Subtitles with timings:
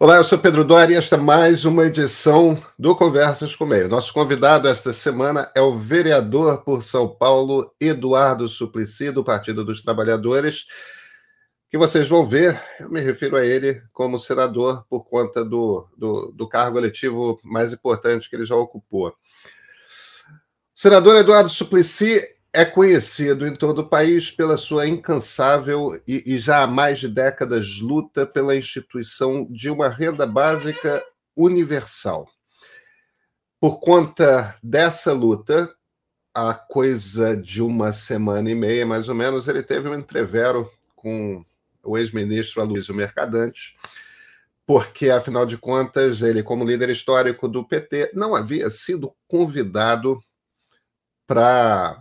[0.00, 3.88] Olá, eu sou Pedro Dória e esta é mais uma edição do Conversas com Meio.
[3.88, 9.82] Nosso convidado esta semana é o vereador por São Paulo, Eduardo Suplicy, do Partido dos
[9.82, 10.66] Trabalhadores,
[11.68, 16.30] que vocês vão ver, eu me refiro a ele como senador por conta do, do,
[16.30, 19.08] do cargo eletivo mais importante que ele já ocupou.
[19.08, 19.14] O
[20.76, 22.22] senador Eduardo Suplicy
[22.52, 27.08] é conhecido em todo o país pela sua incansável e, e, já há mais de
[27.08, 31.04] décadas luta pela instituição de uma renda básica
[31.36, 32.28] universal.
[33.60, 35.72] Por conta dessa luta,
[36.32, 41.44] há coisa de uma semana e meia, mais ou menos, ele teve um entrevero com
[41.82, 43.76] o ex-ministro Aloysio Mercadante,
[44.66, 50.20] porque, afinal de contas, ele, como líder histórico do PT, não havia sido convidado
[51.26, 52.00] para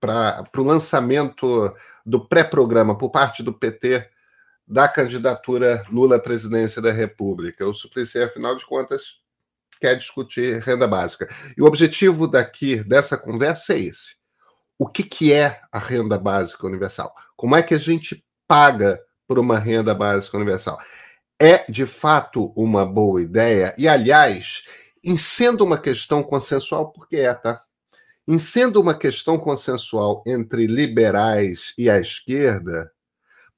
[0.00, 4.08] para o lançamento do pré-programa por parte do PT
[4.66, 7.66] da candidatura Lula à presidência da República.
[7.66, 9.18] O Suplicy, afinal de contas,
[9.80, 11.26] quer discutir renda básica.
[11.56, 14.16] E o objetivo daqui, dessa conversa, é esse.
[14.78, 17.14] O que, que é a renda básica universal?
[17.36, 20.78] Como é que a gente paga por uma renda básica universal?
[21.40, 23.74] É, de fato, uma boa ideia?
[23.78, 24.64] E, aliás,
[25.02, 27.60] em sendo uma questão consensual, porque é, tá?
[28.30, 32.92] Em sendo uma questão consensual entre liberais e a esquerda,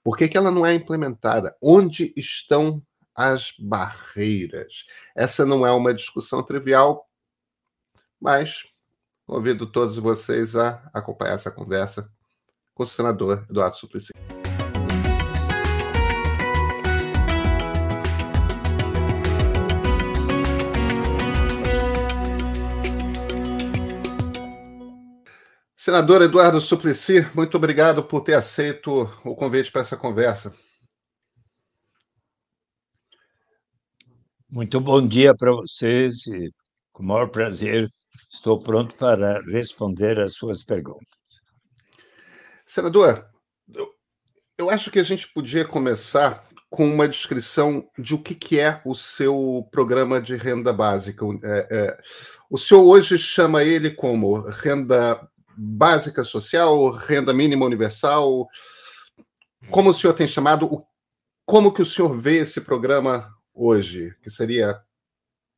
[0.01, 1.57] por que, que ela não é implementada?
[1.61, 2.81] Onde estão
[3.13, 4.87] as barreiras?
[5.13, 7.11] Essa não é uma discussão trivial,
[8.21, 8.63] mas
[9.27, 12.09] convido todos vocês a acompanhar essa conversa
[12.73, 14.13] com o senador Eduardo Suplicy.
[25.83, 30.55] Senador Eduardo Suplicy, muito obrigado por ter aceito o convite para essa conversa.
[34.47, 36.53] Muito bom dia para vocês e,
[36.93, 37.89] com o maior prazer,
[38.31, 41.09] estou pronto para responder às suas perguntas.
[42.67, 43.27] Senador,
[44.59, 48.83] eu acho que a gente podia começar com uma descrição de o que, que é
[48.85, 51.25] o seu programa de renda básica.
[51.43, 51.99] É, é,
[52.51, 55.30] o senhor hoje chama ele como renda
[55.63, 58.49] básica social, renda mínima universal?
[59.71, 60.83] Como o senhor tem chamado?
[61.45, 64.81] Como que o senhor vê esse programa hoje, que seria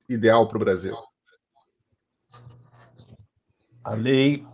[0.09, 0.97] ideal para o Brasil?
[3.85, 4.45] A lei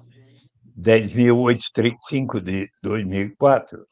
[0.79, 3.87] 10.835 de 2004,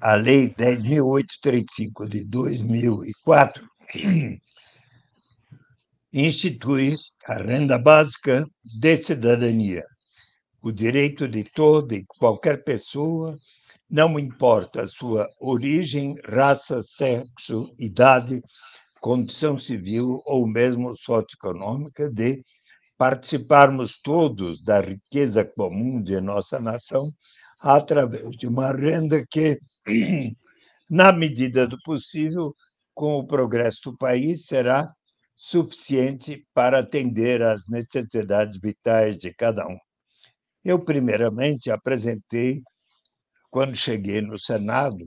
[0.00, 3.68] a lei 10.835 de 2004
[6.12, 6.96] institui
[7.26, 8.46] a renda básica
[8.80, 9.84] de cidadania,
[10.62, 13.36] o direito de toda e qualquer pessoa,
[13.88, 18.42] não importa a sua origem, raça, sexo, idade,
[19.00, 22.42] condição civil ou mesmo socioeconômica, de
[22.98, 27.10] participarmos todos da riqueza comum de nossa nação
[27.58, 29.58] através de uma renda que,
[30.88, 32.54] na medida do possível,
[32.94, 34.92] com o progresso do país, será
[35.34, 39.78] suficiente para atender às necessidades vitais de cada um.
[40.64, 42.62] Eu, primeiramente, apresentei,
[43.50, 44.98] quando cheguei no Senado,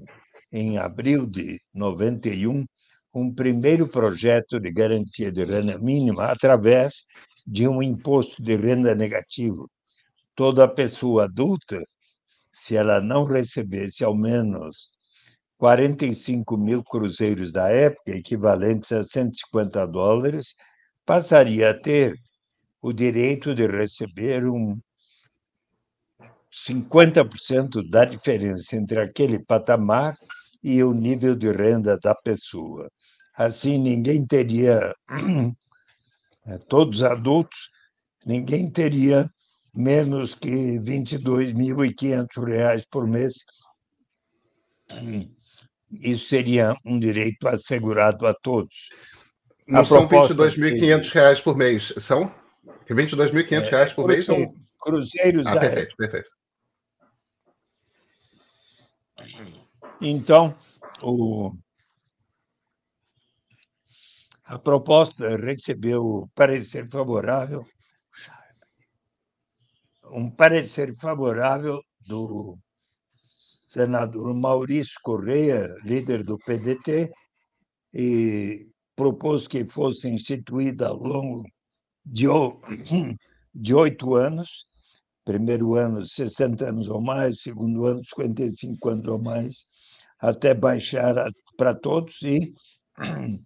[0.52, 2.66] em abril de 91,
[3.14, 7.06] um primeiro projeto de garantia de renda mínima através
[7.46, 9.69] de um imposto de renda negativo.
[10.36, 11.84] Toda pessoa adulta,
[12.52, 14.90] se ela não recebesse ao menos
[15.58, 20.56] 45 mil cruzeiros da época, equivalentes a 150 dólares,
[21.06, 22.16] passaria a ter
[22.81, 24.80] o direito de receber um
[26.53, 30.16] 50% da diferença entre aquele patamar
[30.64, 32.90] e o nível de renda da pessoa.
[33.36, 34.94] Assim, ninguém teria,
[36.46, 37.69] é, todos adultos,
[38.25, 39.30] ninguém teria
[39.74, 43.34] menos que R$ 22.500 por mês.
[45.92, 48.74] Isso seria um direito assegurado a todos.
[49.68, 52.33] Não a são R$ 22.500 por mês, são?
[52.88, 56.30] R$ 22.500 é, por mês são cruzeiros ah, da perfeito, perfeito.
[60.05, 60.53] Então,
[61.01, 61.53] o,
[64.44, 67.65] a proposta recebeu parecer favorável,
[70.11, 72.57] um parecer favorável do
[73.69, 77.09] senador Maurício Correia, líder do PDT,
[77.94, 78.67] e
[78.97, 81.50] propôs que fosse instituída ao longo
[82.05, 82.25] de,
[83.55, 84.50] de oito anos
[85.23, 89.65] primeiro ano 60 anos ou mais, segundo ano 55 anos ou mais,
[90.24, 91.14] até baixar
[91.58, 92.54] para todos e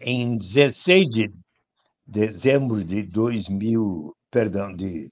[0.00, 1.30] em 16 de
[2.06, 5.10] dezembro de 2000, perdão, de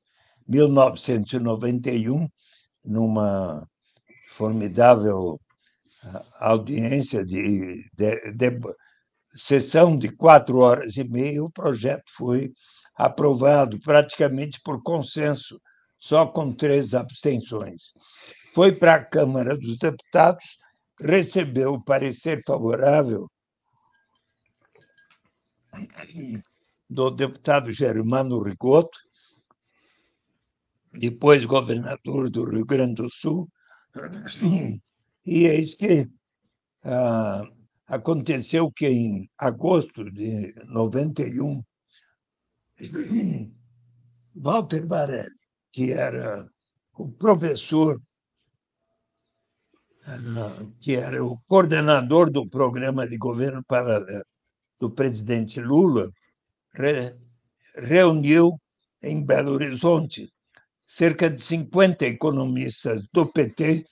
[0.49, 2.27] 1991,
[2.83, 3.69] numa
[4.31, 5.39] formidável
[6.03, 8.59] ah, audiência de, de, de
[9.37, 12.51] sessão de quatro horas e meia, o projeto foi
[12.97, 15.61] aprovado praticamente por consenso,
[15.99, 17.93] só com três abstenções.
[18.55, 20.59] Foi para a Câmara dos Deputados,
[21.01, 23.31] recebeu o parecer favorável
[26.89, 28.99] do deputado Germano Rigoto,
[30.93, 33.49] depois governador do Rio Grande do Sul,
[35.25, 36.07] e eis que
[36.85, 37.43] ah,
[37.87, 41.63] aconteceu que em agosto de 91,
[44.35, 45.31] Walter Barelli,
[45.73, 46.47] que era
[46.95, 48.01] o professor,
[50.81, 54.25] que era o coordenador do programa de governo paralelo
[54.81, 56.11] do presidente Lula,
[56.75, 57.15] re,
[57.77, 58.61] reuniu
[59.01, 60.33] em Belo Horizonte
[60.87, 63.87] cerca de 50 economistas do PT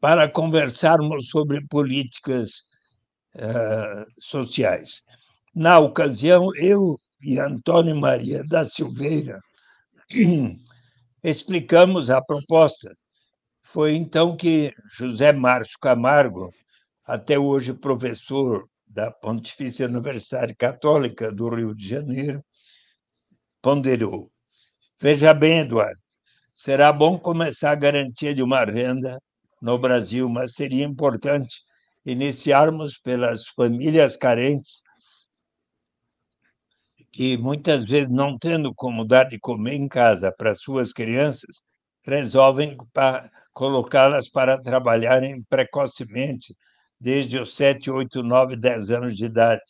[0.00, 2.62] para conversarmos sobre políticas
[3.34, 5.02] uh, sociais.
[5.54, 9.40] Na ocasião, eu e Antônio Maria da Silveira
[11.22, 12.96] explicamos a proposta.
[13.72, 16.52] Foi então que José Márcio Camargo,
[17.06, 22.44] até hoje professor da Pontifícia Universidade Católica do Rio de Janeiro,
[23.62, 24.28] ponderou:
[25.00, 26.00] Veja bem, Eduardo,
[26.52, 29.22] será bom começar a garantia de uma renda
[29.62, 31.60] no Brasil, mas seria importante
[32.04, 34.82] iniciarmos pelas famílias carentes
[37.12, 41.62] que muitas vezes não tendo como dar de comer em casa para suas crianças,
[42.02, 42.76] resolvem
[43.52, 46.54] colocá-las para trabalharem precocemente
[47.00, 49.62] desde os 7, 8, 9, 10 anos de idade.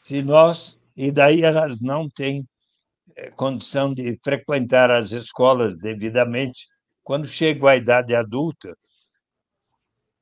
[0.00, 2.46] Se nós, e daí elas não têm
[3.16, 6.66] eh, condição de frequentar as escolas devidamente,
[7.02, 8.76] quando chegam à idade adulta,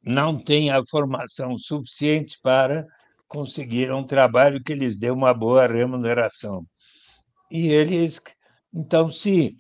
[0.03, 2.87] não têm a formação suficiente para
[3.29, 6.67] conseguir um trabalho que lhes dê uma boa remuneração.
[7.51, 8.21] E eles,
[8.75, 9.57] então, se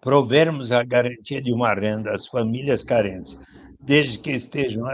[0.00, 3.38] provermos a garantia de uma renda às famílias carentes,
[3.80, 4.84] desde que estejam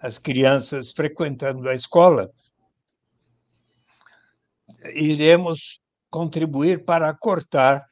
[0.00, 2.30] as crianças frequentando a escola,
[4.94, 7.86] iremos contribuir para cortar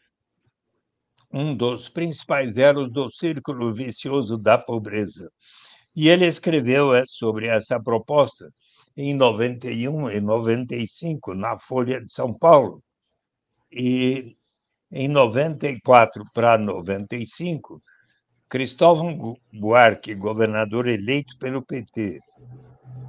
[1.33, 5.31] um dos principais elos do círculo vicioso da pobreza.
[5.95, 8.53] E ele escreveu é, sobre essa proposta
[8.97, 12.83] em 91 e 95 na Folha de São Paulo.
[13.71, 14.37] E
[14.91, 17.83] em 94 para 95,
[18.49, 22.21] Cristóvão Buarque, governador eleito pelo PT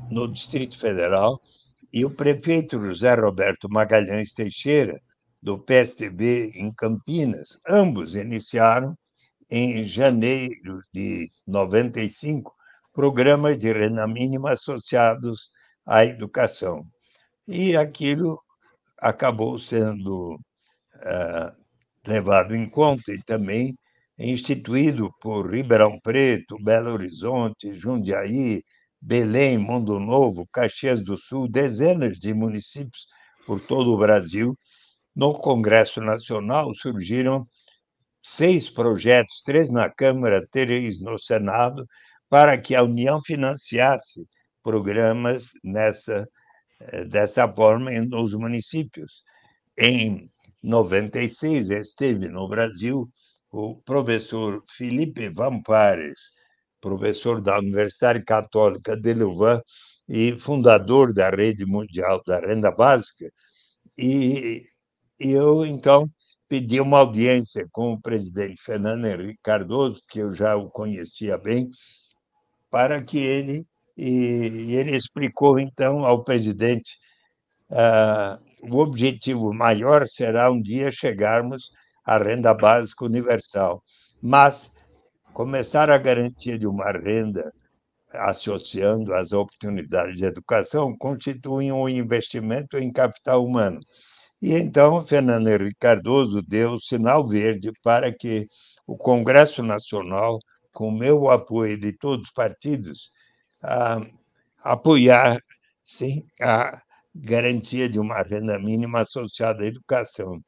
[0.09, 1.41] no Distrito Federal,
[1.91, 5.01] e o prefeito José Roberto Magalhães Teixeira,
[5.41, 8.95] do PSTB em Campinas, ambos iniciaram
[9.49, 12.53] em janeiro de 95
[12.93, 15.49] programas de renda mínima associados
[15.85, 16.85] à educação.
[17.47, 18.39] E aquilo
[18.99, 21.60] acabou sendo uh,
[22.05, 23.75] levado em conta e também
[24.17, 28.63] instituído por Ribeirão Preto, Belo Horizonte, Jundiaí,
[29.01, 33.05] Belém, Mundo Novo, Caxias do Sul, dezenas de municípios
[33.45, 34.55] por todo o Brasil.
[35.15, 37.47] No Congresso Nacional surgiram
[38.23, 41.85] seis projetos, três na Câmara, três no Senado,
[42.29, 44.25] para que a União financiasse
[44.63, 46.27] programas nessa,
[46.79, 49.23] eh, dessa forma nos municípios.
[49.77, 50.27] Em
[50.63, 53.09] 96, esteve no Brasil
[53.51, 56.19] o professor Felipe Vampares,
[56.79, 59.61] professor da Universidade Católica de Louvain
[60.07, 63.31] e fundador da Rede Mundial da Renda Básica,
[63.97, 64.65] e
[65.19, 66.09] eu, então,
[66.49, 71.69] pedi uma audiência com o presidente Fernando Henrique Cardoso, que eu já o conhecia bem,
[72.69, 73.65] para que ele,
[73.95, 76.97] e ele explicou, então, ao presidente
[77.69, 81.71] uh, o objetivo maior será um dia chegarmos
[82.05, 83.83] a renda básica universal.
[84.21, 84.71] Mas
[85.33, 87.51] começar a garantia de uma renda
[88.13, 93.79] associando as oportunidades de educação constitui um investimento em capital humano.
[94.41, 98.47] E então Fernando Henrique Cardoso deu sinal verde para que
[98.87, 100.39] o Congresso Nacional,
[100.73, 103.11] com o meu apoio de todos os partidos,
[103.61, 104.01] a,
[104.63, 105.39] apoiar
[105.83, 106.81] sim, a
[107.13, 110.39] garantia de uma renda mínima associada à educação.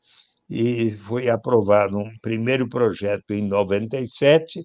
[0.50, 4.63] E foi aprovado um primeiro projeto em 97,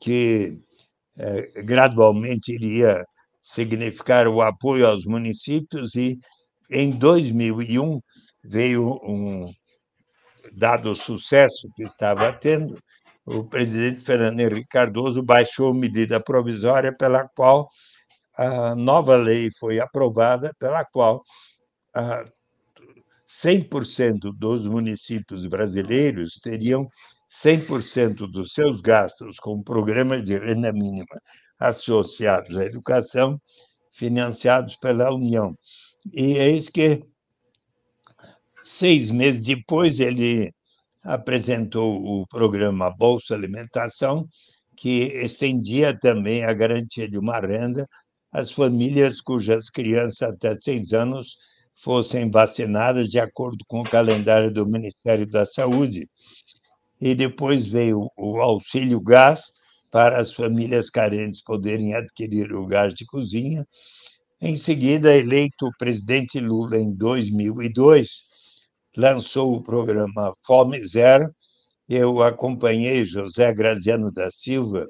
[0.00, 0.58] que
[1.16, 3.04] é, gradualmente iria
[3.42, 6.18] significar o apoio aos municípios e
[6.70, 8.00] em 2001
[8.42, 9.52] veio um
[10.52, 12.78] dado o sucesso que estava tendo,
[13.26, 17.68] o presidente Fernando Henrique Cardoso baixou medida provisória pela qual
[18.36, 21.22] a nova lei foi aprovada, pela qual
[23.28, 26.88] 100% dos municípios brasileiros teriam
[27.30, 31.20] 100% dos seus gastos com programas de renda mínima
[31.58, 33.40] associados à educação
[33.92, 35.56] financiados pela União.
[36.12, 37.02] E eis que,
[38.62, 40.52] seis meses depois, ele
[41.02, 44.28] apresentou o programa Bolsa Alimentação,
[44.76, 47.88] que estendia também a garantia de uma renda
[48.34, 51.36] às famílias cujas crianças até seis anos
[51.76, 56.08] fossem vacinadas de acordo com o calendário do Ministério da Saúde.
[57.00, 59.52] E depois veio o auxílio gás
[59.88, 63.64] para as famílias carentes poderem adquirir o gás de cozinha.
[64.40, 68.08] Em seguida, eleito o presidente Lula em 2002,
[68.96, 71.32] lançou o programa Fome Zero.
[71.88, 74.88] Eu acompanhei José Graziano da Silva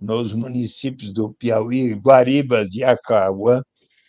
[0.00, 3.62] nos municípios do Piauí, Guaribas e Acauã,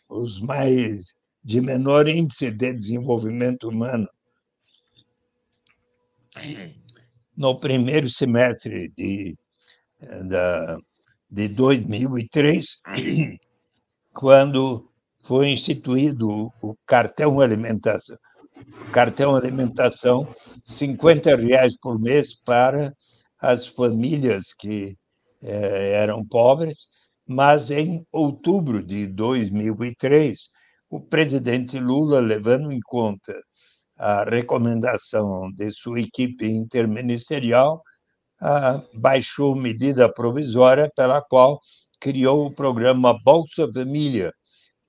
[0.08, 1.04] os mais
[1.44, 4.08] de menor índice de desenvolvimento humano.
[7.36, 9.36] No primeiro semestre de,
[11.30, 12.66] de 2003,
[14.14, 14.90] quando
[15.22, 18.18] foi instituído o cartão alimentação,
[18.92, 20.28] cartão alimentação,
[20.66, 22.94] 50 reais por mês para
[23.40, 24.99] as famílias que eh,
[25.42, 26.76] eram pobres,
[27.28, 30.50] mas em outubro de 2003
[30.90, 33.34] o presidente Lula, levando em conta
[33.98, 37.84] a recomendação de sua equipe interministerial,
[38.94, 41.60] baixou medida provisória pela qual
[42.00, 44.34] criou o programa Bolsa Família,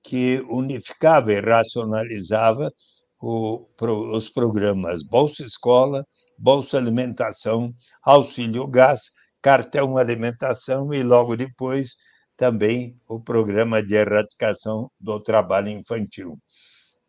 [0.03, 2.71] que unificava e racionalizava
[3.19, 3.67] o,
[4.13, 6.05] os programas Bolsa Escola,
[6.37, 11.95] Bolsa Alimentação, Auxílio Gás, Cartão Alimentação e, logo depois,
[12.37, 16.37] também o programa de erradicação do trabalho infantil.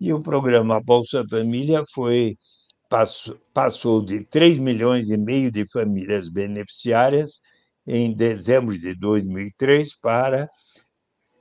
[0.00, 2.36] E o programa Bolsa Família foi
[2.88, 7.40] passou, passou de 3 milhões e meio de famílias beneficiárias
[7.86, 10.50] em dezembro de 2003 para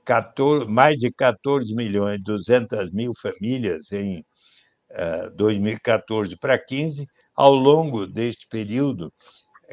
[0.04, 4.24] 14, mais de 14 milhões e 200 mil famílias em uh,
[4.90, 7.04] eh, 2014 para 15.
[7.34, 9.12] Ao longo deste período,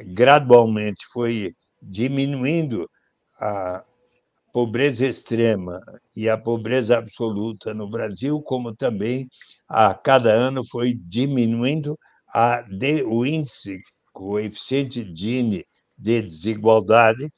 [0.06, 2.90] gradualmente foi diminuindo
[3.40, 3.84] a,
[4.52, 5.80] pobreza extrema
[6.16, 9.30] e a pobreza absoluta no Brasil, como também
[9.68, 13.80] a cada ano foi diminuindo a de, o índice,
[14.12, 15.64] coeficiente Gini
[15.98, 17.32] de desigualdade,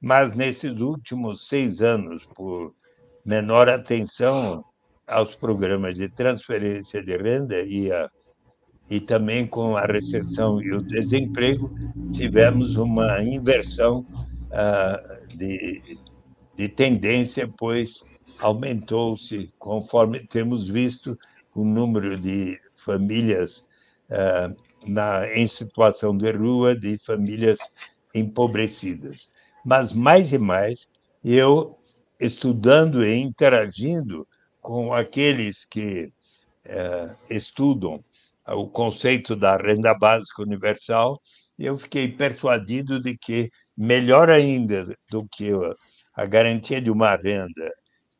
[0.00, 2.74] mas nesses últimos seis anos, por
[3.24, 4.64] menor atenção
[5.06, 8.10] aos programas de transferência de renda e, a,
[8.90, 11.72] e também com a recessão e o desemprego,
[12.12, 14.04] tivemos uma inversão
[14.50, 15.96] uh, de,
[16.56, 18.02] de tendência, pois
[18.40, 21.16] aumentou-se, conforme temos visto,
[21.54, 23.64] o número de famílias
[24.10, 24.54] uh,
[24.84, 27.60] na, em situação de rua, de famílias
[28.12, 29.30] empobrecidas.
[29.64, 30.88] Mas, mais e mais,
[31.24, 31.78] eu,
[32.18, 34.26] estudando e interagindo
[34.60, 36.12] com aqueles que
[36.66, 38.02] uh, estudam
[38.46, 41.20] o conceito da renda básica universal,
[41.58, 45.50] eu fiquei persuadido de que, melhor ainda do que
[46.14, 47.72] a garantia de uma renda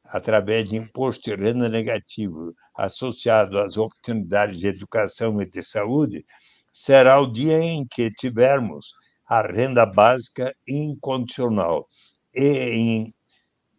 [0.05, 6.25] através de imposto de renda negativo associado às oportunidades de educação e de saúde,
[6.73, 8.93] será o dia em que tivermos
[9.27, 11.87] a renda básica incondicional.
[12.35, 13.15] E em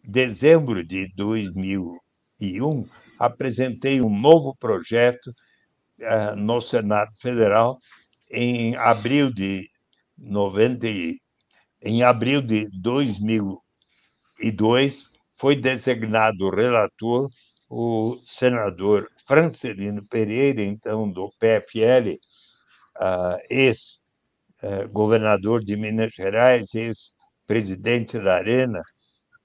[0.03, 2.87] dezembro de 2001,
[3.19, 5.33] apresentei um novo projeto
[6.01, 7.79] uh, no Senado Federal
[8.29, 9.67] em abril de
[10.17, 10.87] 90
[11.83, 13.61] em abril de 2000
[14.41, 17.29] 2002, foi designado relator
[17.69, 22.19] o senador Francelino Pereira, então do PFL,
[22.97, 28.81] uh, ex-governador de Minas Gerais, ex-presidente da Arena,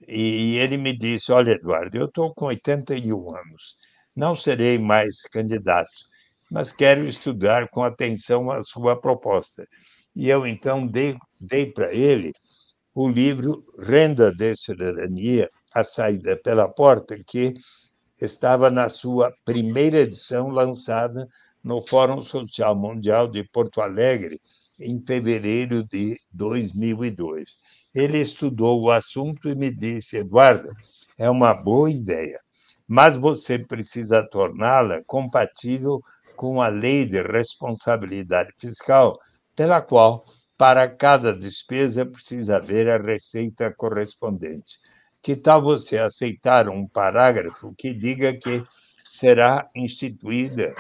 [0.08, 3.76] e ele me disse: Olha, Eduardo, eu estou com 81 anos,
[4.14, 5.90] não serei mais candidato,
[6.50, 9.66] mas quero estudar com atenção a sua proposta.
[10.14, 12.32] E eu então dei, dei para ele
[12.94, 17.54] o livro Renda de Cidadania, A Saída pela Porta, que
[18.20, 21.28] estava na sua primeira edição, lançada
[21.62, 24.40] no Fórum Social Mundial de Porto Alegre,
[24.80, 27.50] em fevereiro de 2002.
[27.94, 30.70] ele estudou o assunto e me disse: Eduardo,
[31.18, 32.40] é uma boa ideia,
[32.86, 36.02] mas você precisa torná-la compatível
[36.36, 39.18] com a lei de responsabilidade fiscal,
[39.56, 40.24] pela qual,
[40.56, 44.78] para cada despesa, precisa haver a receita correspondente.
[45.22, 48.62] Que tal você aceitar um parágrafo que diga que
[49.10, 50.74] será instituída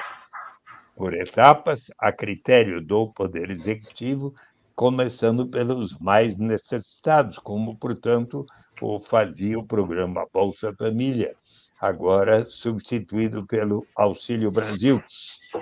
[0.94, 4.34] por etapas, a critério do Poder Executivo,
[4.74, 8.46] começando pelos mais necessitados, como, portanto,
[8.80, 11.34] o fazia o programa Bolsa Família,
[11.80, 15.02] agora substituído pelo Auxílio Brasil.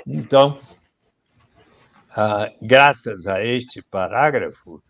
[0.06, 0.60] Então,
[2.16, 4.82] ah, graças a este parágrafo,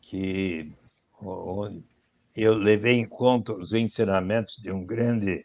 [0.00, 0.72] que
[2.34, 5.42] eu levei em conta os ensinamentos de um grande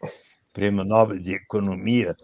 [0.52, 2.16] prêmio Nobel de Economia,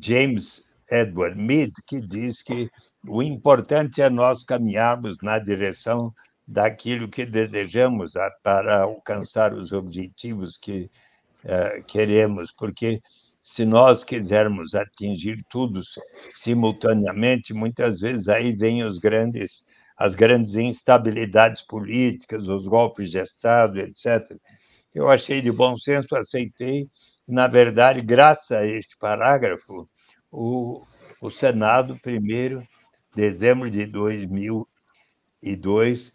[0.00, 2.70] James Edward Mead, que diz que
[3.06, 6.12] o importante é nós caminharmos na direção
[6.46, 10.90] daquilo que desejamos para alcançar os objetivos que
[11.44, 13.00] uh, queremos, porque
[13.42, 15.80] se nós quisermos atingir tudo
[16.32, 19.64] simultaneamente, muitas vezes aí vêm os grandes
[19.96, 24.36] as grandes instabilidades políticas, os golpes de Estado, etc.
[24.92, 26.88] Eu achei de bom senso, aceitei.
[27.26, 29.86] Na verdade, graças a este parágrafo,
[30.30, 30.82] o,
[31.20, 32.62] o Senado, primeiro,
[33.14, 36.12] dezembro de 2002,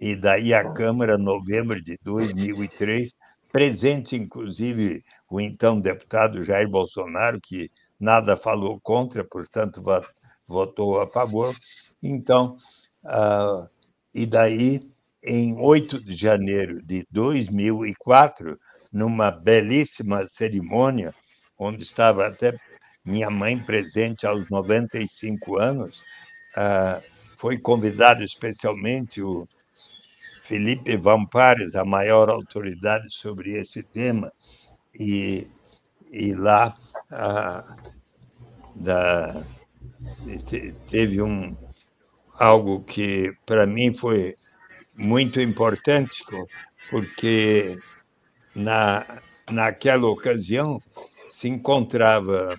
[0.00, 3.14] e daí a Câmara, novembro de 2003,
[3.52, 9.82] presente, inclusive, o então deputado Jair Bolsonaro, que nada falou contra, portanto,
[10.46, 11.54] votou a favor.
[12.02, 12.56] Então,
[13.04, 13.68] uh,
[14.14, 14.80] e daí,
[15.22, 18.58] em 8 de janeiro de 2004,
[18.92, 21.14] numa belíssima cerimônia,
[21.58, 22.54] onde estava até
[23.04, 26.00] minha mãe presente aos 95 anos,
[26.56, 27.00] ah,
[27.36, 29.48] foi convidado especialmente o
[30.48, 34.32] Felipe Vampares, a maior autoridade sobre esse tema,
[34.98, 35.46] e,
[36.10, 36.74] e lá
[37.10, 37.76] ah,
[38.74, 39.42] da,
[40.88, 41.54] teve um,
[42.32, 44.34] algo que para mim foi
[44.96, 46.24] muito importante,
[46.90, 47.76] porque
[48.56, 49.04] na,
[49.50, 50.80] naquela ocasião
[51.28, 52.58] se encontrava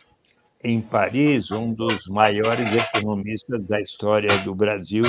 [0.64, 5.06] em Paris um dos maiores economistas da história do Brasil,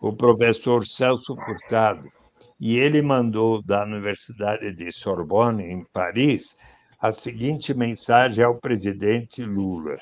[0.00, 2.21] o professor Celso Furtado.
[2.64, 6.54] E ele mandou da Universidade de Sorbonne, em Paris,
[7.00, 9.96] a seguinte mensagem ao presidente Lula: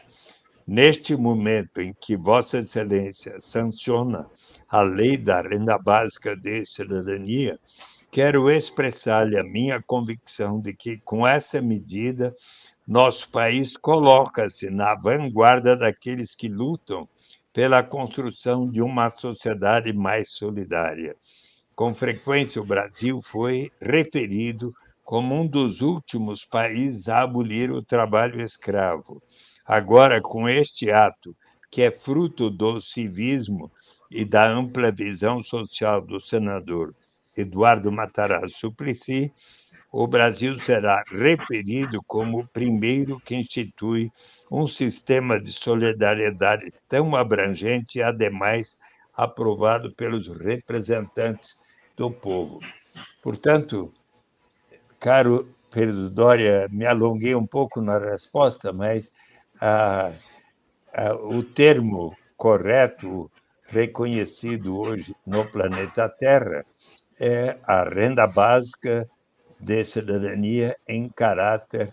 [0.66, 4.26] Neste momento em que Vossa Excelência sanciona
[4.68, 7.58] a lei da renda básica de cidadania,
[8.10, 12.36] quero expressar-lhe a minha convicção de que, com essa medida,
[12.86, 17.08] nosso país coloca-se na vanguarda daqueles que lutam
[17.54, 21.16] pela construção de uma sociedade mais solidária.
[21.80, 24.70] Com frequência, o Brasil foi referido
[25.02, 29.22] como um dos últimos países a abolir o trabalho escravo.
[29.64, 31.34] Agora, com este ato,
[31.70, 33.72] que é fruto do civismo
[34.10, 36.94] e da ampla visão social do senador
[37.34, 39.32] Eduardo Matarazzo Suplicy,
[39.90, 44.12] o Brasil será referido como o primeiro que institui
[44.50, 48.76] um sistema de solidariedade tão abrangente e, ademais,
[49.14, 51.58] aprovado pelos representantes
[52.00, 52.60] do povo.
[53.22, 53.92] Portanto,
[54.98, 59.10] caro Pedro Dória, me alonguei um pouco na resposta, mas
[59.60, 60.10] ah,
[60.94, 63.30] ah, o termo correto,
[63.66, 66.64] reconhecido hoje no planeta Terra,
[67.20, 69.06] é a renda básica
[69.60, 71.92] de cidadania em caráter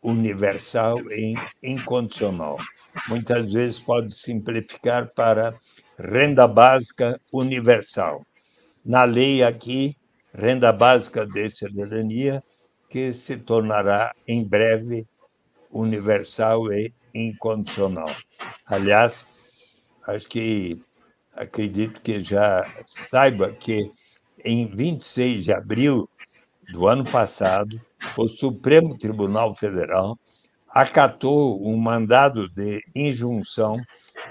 [0.00, 2.58] universal e incondicional.
[3.08, 5.52] Muitas vezes pode simplificar para
[5.98, 8.24] renda básica universal.
[8.84, 9.94] Na lei aqui,
[10.34, 12.42] renda básica de cidadania,
[12.90, 15.06] que se tornará em breve
[15.70, 18.10] universal e incondicional.
[18.66, 19.28] Aliás,
[20.06, 20.82] acho que
[21.32, 23.88] acredito que já saiba que
[24.44, 26.08] em 26 de abril
[26.72, 27.80] do ano passado,
[28.16, 30.18] o Supremo Tribunal Federal
[30.68, 33.80] acatou um mandado de injunção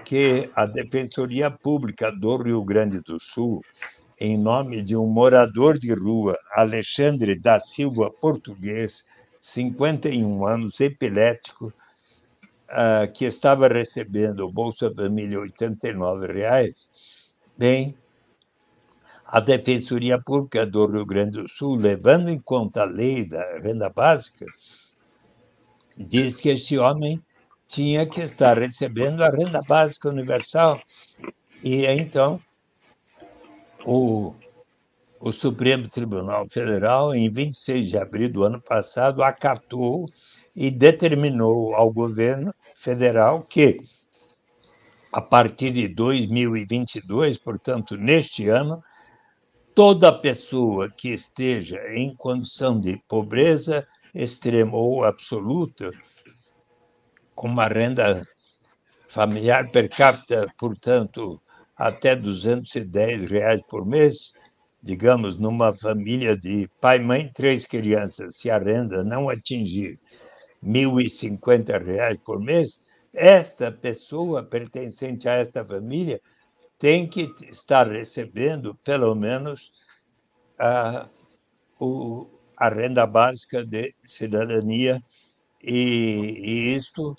[0.03, 3.61] que a Defensoria Pública do Rio Grande do Sul,
[4.21, 9.03] em nome de um morador de rua, Alexandre da Silva Português,
[9.41, 11.73] 51 anos, epilético,
[12.69, 17.97] ah, que estava recebendo o Bolsa Família 89 reais, bem,
[19.25, 23.89] a Defensoria Pública do Rio Grande do Sul, levando em conta a lei da renda
[23.89, 24.45] básica,
[25.97, 27.19] diz que esse homem
[27.67, 30.79] tinha que estar recebendo a renda básica universal.
[31.63, 32.39] E então
[33.85, 34.35] o,
[35.19, 40.07] o Supremo Tribunal Federal, em 26 de abril do ano passado, acatou
[40.55, 43.77] e determinou ao governo federal que,
[45.11, 48.83] a partir de 2022, portanto, neste ano,
[49.73, 55.91] toda pessoa que esteja em condição de pobreza extrema ou absoluta,
[57.33, 58.27] com uma renda
[59.09, 61.41] familiar per capita, portanto,
[61.81, 64.33] até 210 reais por mês,
[64.83, 69.99] digamos, numa família de pai, mãe, três crianças, se a renda não atingir
[70.61, 72.79] R$ 1.050 por mês,
[73.11, 76.21] esta pessoa pertencente a esta família
[76.77, 79.71] tem que estar recebendo, pelo menos,
[80.59, 81.09] a,
[81.79, 85.01] o, a renda básica de cidadania,
[85.63, 87.15] e, e isto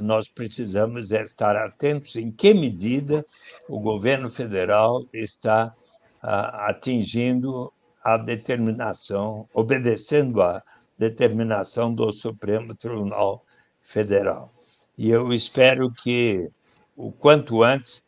[0.00, 3.24] nós precisamos estar atentos em que medida
[3.68, 5.74] o governo federal está
[6.22, 10.62] atingindo a determinação, obedecendo à
[10.98, 13.44] determinação do Supremo Tribunal
[13.80, 14.52] Federal.
[14.96, 16.50] E eu espero que,
[16.96, 18.04] o quanto antes,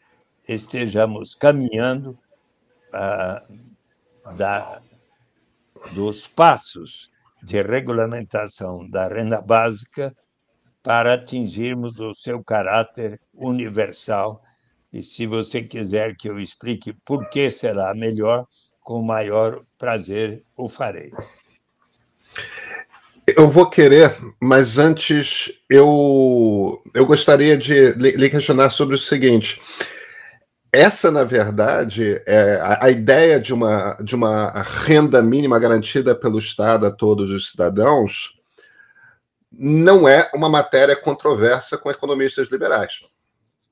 [0.49, 2.19] estejamos caminhando
[2.91, 4.83] uh, da,
[5.93, 7.11] dos passos
[7.43, 10.15] de regulamentação da renda básica
[10.85, 14.45] para atingirmos o seu caráter universal
[14.93, 18.47] e se você quiser que eu explique por que será melhor,
[18.81, 21.11] com o maior prazer o farei.
[23.27, 29.61] Eu vou querer, mas antes eu, eu gostaria de lhe questionar sobre o seguinte.
[30.71, 34.51] Essa, na verdade, é a, a, ideia de uma, de uma
[34.85, 38.34] renda mínima garantida pelo Estado a todos os cidadãos
[39.59, 43.01] não é uma matéria controversa com economistas liberais.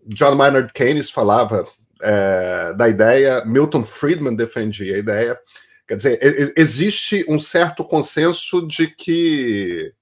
[0.07, 1.67] John Maynard Keynes falava
[2.01, 5.39] é, da ideia, Milton Friedman defendia a ideia.
[5.87, 9.93] Quer dizer, existe um certo consenso de que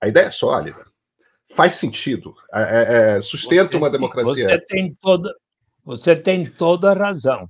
[0.00, 0.84] a ideia é sólida,
[1.54, 4.48] faz sentido, é, é, é sustenta você, uma democracia.
[4.48, 5.34] Você tem, toda,
[5.84, 7.48] você tem toda a razão.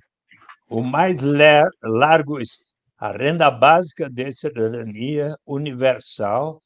[0.69, 1.17] O mais
[1.83, 2.39] largo,
[2.99, 6.63] a renda básica de cidadania universal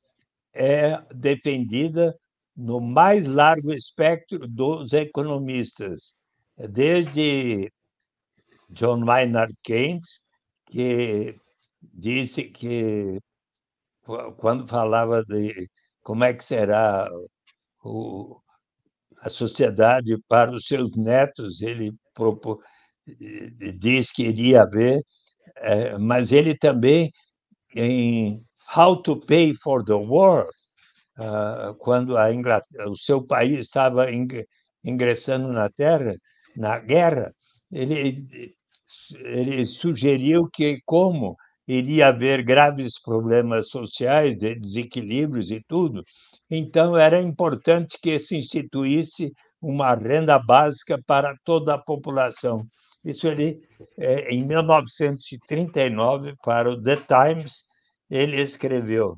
[0.53, 2.15] é defendida
[2.57, 6.15] no mais largo espectro dos economistas,
[6.57, 7.73] desde
[8.71, 10.23] John Maynard Keynes,
[10.67, 11.35] que
[11.83, 13.19] disse que,
[14.37, 15.69] quando falava de
[16.03, 17.09] como é que será
[17.83, 18.41] o,
[19.19, 22.59] a sociedade para os seus netos, ele propôs,
[23.79, 25.05] diz que iria haver,
[25.57, 27.13] é, mas ele também,
[27.75, 28.45] em
[28.77, 30.49] How to Pay for the War,
[31.19, 32.29] uh, quando a
[32.87, 34.07] o seu país estava
[34.85, 36.15] ingressando na terra,
[36.57, 37.35] na guerra,
[37.71, 38.55] ele,
[39.25, 46.05] ele sugeriu que, como iria haver graves problemas sociais, de desequilíbrios e tudo,
[46.51, 52.67] então era importante que se instituísse uma renda básica para toda a população.
[53.05, 53.61] Isso ele,
[53.99, 57.65] é, em 1939, para o The Times,
[58.11, 59.17] ele escreveu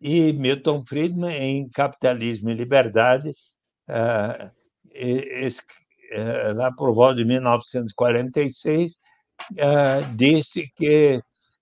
[0.00, 3.30] e Milton Friedman, em Capitalismo e Liberdade,
[3.88, 4.50] uh,
[6.54, 11.20] lá por volta de 1946, uh, disse que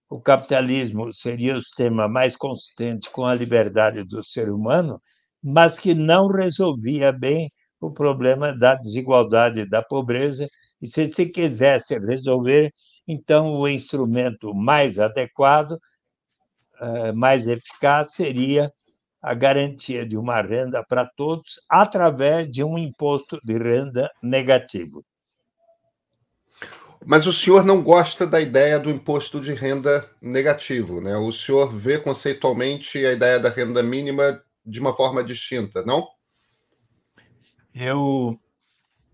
[0.08, 5.00] o capitalismo seria o sistema mais consistente com a liberdade do ser humano,
[5.42, 7.50] mas que não resolvia bem
[7.80, 10.46] o problema da desigualdade e da pobreza.
[10.80, 12.72] E se se quisesse resolver,
[13.08, 15.78] então o instrumento mais adequado eh,
[17.14, 18.72] mais eficaz seria
[19.22, 25.04] a garantia de uma renda para todos através de um imposto de renda negativo.
[27.04, 31.16] Mas o senhor não gosta da ideia do imposto de renda negativo, né?
[31.16, 36.06] O senhor vê conceitualmente a ideia da renda mínima de uma forma distinta, não?
[37.74, 38.38] Eu,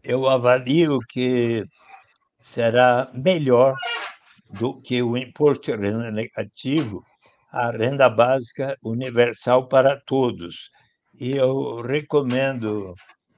[0.02, 1.64] eu avalio que
[2.40, 3.74] será melhor
[4.50, 7.04] do que o imposto de renda negativo
[7.52, 10.56] a renda básica universal para todos.
[11.20, 12.94] E eu recomendo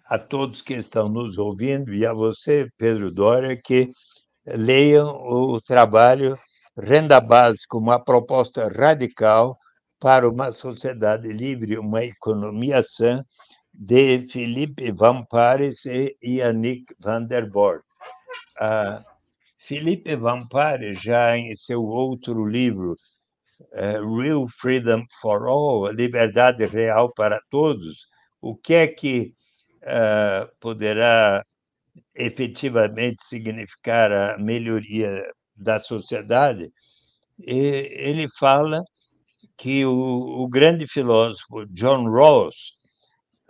[0.07, 3.91] a todos que estão nos ouvindo e a você, Pedro Dória, que
[4.47, 6.39] leiam o trabalho
[6.77, 9.57] Renda Básica, uma proposta radical
[10.01, 13.25] para uma sociedade livre, uma economia sã,
[13.73, 17.83] de Philippe Van Pares e Yannick van der Bort.
[18.61, 19.03] Ah,
[19.67, 22.97] Philippe Van Pares, já em seu outro livro,
[23.73, 28.07] Real Freedom for All, liberdade real para todos,
[28.41, 29.33] o que é que
[29.83, 31.45] uh, poderá
[32.15, 35.23] efetivamente significar a melhoria
[35.57, 36.71] da sociedade,
[37.39, 38.83] ele fala
[39.57, 42.55] que o, o grande filósofo John Rawls,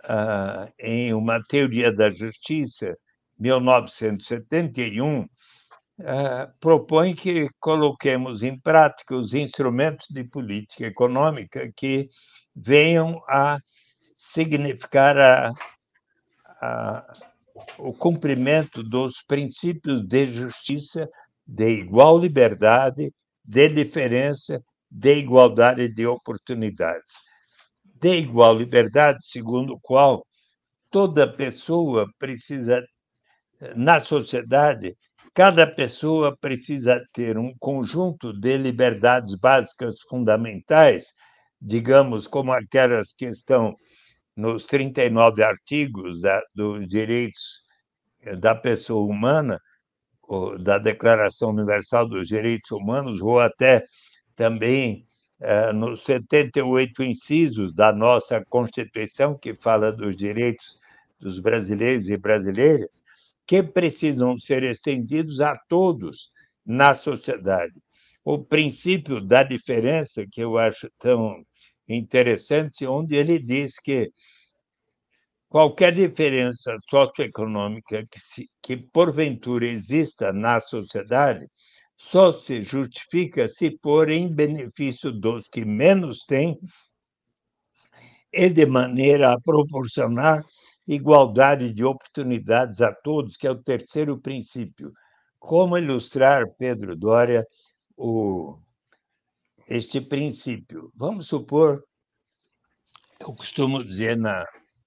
[0.03, 2.95] uh, em uma teoria da justiça,
[3.39, 5.27] 1971,
[5.99, 12.07] uh, propõe que coloquemos em prática os instrumentos de política econômica que
[12.55, 13.59] venham a
[14.17, 15.51] significar a,
[16.61, 17.13] a,
[17.77, 21.07] o cumprimento dos princípios de justiça,
[21.45, 27.13] de igual liberdade, de diferença, de igualdade de oportunidades.
[27.83, 30.25] De igual liberdade, segundo o qual
[30.89, 32.83] toda pessoa precisa,
[33.75, 34.95] na sociedade,
[35.33, 41.13] cada pessoa precisa ter um conjunto de liberdades básicas fundamentais,
[41.61, 43.75] digamos, como aquelas que estão
[44.35, 47.63] nos 39 artigos da, dos direitos
[48.21, 49.59] eh, da pessoa humana,
[50.59, 53.83] da Declaração Universal dos Direitos Humanos, ou até
[54.35, 55.05] também
[55.39, 60.77] eh, nos 78 incisos da nossa Constituição, que fala dos direitos
[61.19, 62.89] dos brasileiros e brasileiras,
[63.45, 66.31] que precisam ser estendidos a todos
[66.65, 67.73] na sociedade.
[68.23, 71.45] O princípio da diferença, que eu acho tão
[71.87, 74.11] interessante, onde ele diz que
[75.47, 81.47] qualquer diferença socioeconômica que, se, que porventura exista na sociedade
[81.95, 86.59] só se justifica se for em benefício dos que menos têm
[88.33, 90.43] e de maneira a proporcionar
[90.87, 94.93] igualdade de oportunidades a todos, que é o terceiro princípio.
[95.39, 97.45] Como ilustrar, Pedro Dória,
[97.97, 98.59] o,
[99.67, 100.91] este princípio.
[100.95, 101.83] Vamos supor,
[103.19, 104.45] eu costumo dizer na,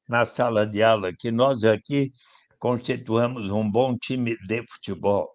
[0.09, 2.13] na sala de aula que nós aqui
[2.59, 5.31] constituamos um bom time de futebol,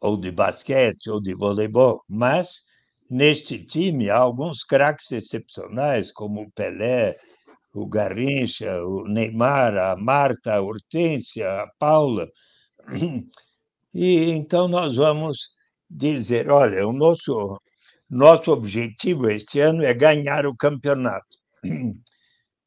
[0.00, 2.62] ou de basquete, ou de voleibol, mas
[3.10, 7.18] neste time há alguns craques excepcionais, como o Pelé,
[7.82, 12.28] o Garrincha, o Neymar, a Marta, a Hortência, a Paula.
[13.94, 15.38] E então nós vamos
[15.90, 17.58] dizer, olha, o nosso
[18.08, 21.36] nosso objetivo este ano é ganhar o campeonato.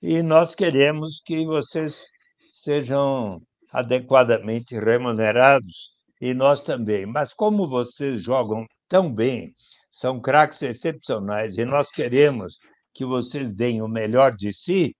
[0.03, 2.07] E nós queremos que vocês
[2.51, 3.39] sejam
[3.71, 7.05] adequadamente remunerados e nós também.
[7.05, 9.53] Mas como vocês jogam tão bem,
[9.91, 12.57] são craques excepcionais e nós queremos
[12.93, 14.95] que vocês deem o melhor de si,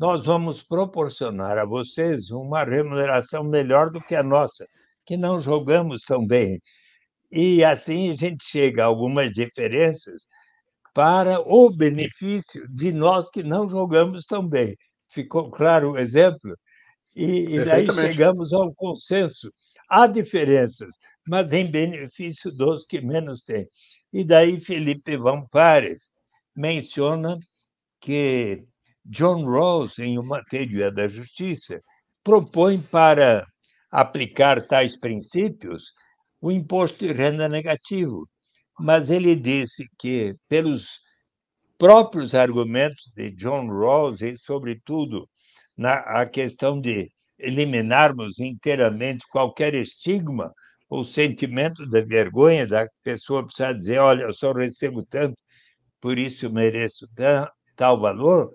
[0.00, 4.66] nós vamos proporcionar a vocês uma remuneração melhor do que a nossa,
[5.04, 6.58] que não jogamos tão bem.
[7.30, 10.22] E assim a gente chega a algumas diferenças
[10.94, 14.74] para o benefício de nós que não jogamos tão bem.
[15.10, 16.56] Ficou claro o exemplo?
[17.14, 19.52] E, e daí chegamos ao consenso.
[19.86, 20.96] Há diferenças,
[21.28, 23.68] mas em benefício dos que menos têm.
[24.10, 26.02] E daí Felipe Van Pares
[26.56, 27.38] menciona
[28.00, 28.64] que
[29.04, 31.80] John Rawls, em uma teoria da justiça,
[32.22, 33.46] propõe para
[33.90, 35.84] aplicar tais princípios
[36.40, 38.28] o imposto de renda negativo.
[38.78, 41.00] Mas ele disse que, pelos
[41.78, 45.28] próprios argumentos de John Rawls, e, sobretudo,
[45.76, 50.52] na a questão de eliminarmos inteiramente qualquer estigma
[50.90, 55.36] ou sentimento da vergonha da pessoa precisar dizer: olha, eu só recebo tanto,
[56.00, 57.06] por isso mereço
[57.76, 58.52] tal valor.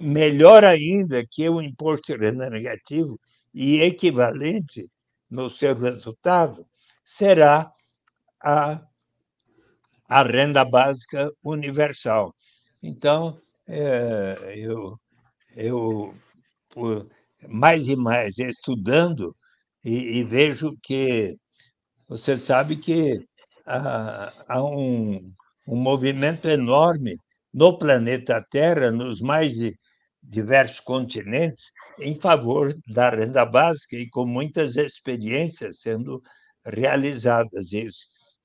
[0.00, 3.20] Melhor ainda que o imposto de renda negativo
[3.52, 4.88] e equivalente
[5.28, 6.64] no seu resultado
[7.04, 7.70] será
[8.40, 8.80] a,
[10.08, 12.34] a renda básica universal.
[12.82, 14.98] Então, é, eu,
[15.56, 16.14] eu
[17.48, 19.34] mais e mais estudando
[19.84, 21.36] e, e vejo que
[22.08, 23.20] você sabe que
[23.66, 25.32] há, há um,
[25.66, 27.18] um movimento enorme
[27.52, 29.56] no planeta Terra, nos mais
[30.28, 36.22] diversos continentes, em favor da renda básica e com muitas experiências sendo
[36.64, 37.72] realizadas.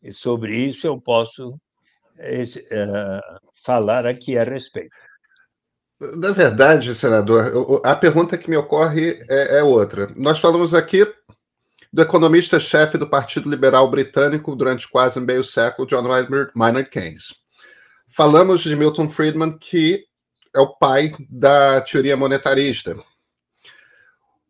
[0.02, 4.96] E sobre isso eu posso uh, falar aqui a respeito.
[6.18, 10.12] Na verdade, senador, a pergunta que me ocorre é, é outra.
[10.16, 11.06] Nós falamos aqui
[11.92, 16.04] do economista-chefe do Partido Liberal Britânico durante quase meio século, John
[16.56, 17.36] Maynard Keynes.
[18.10, 20.04] Falamos de Milton Friedman, que
[20.56, 22.96] é o pai da teoria monetarista,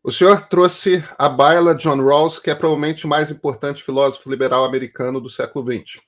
[0.03, 4.65] o senhor trouxe a baila John Rawls, que é provavelmente o mais importante filósofo liberal
[4.65, 6.01] americano do século XX.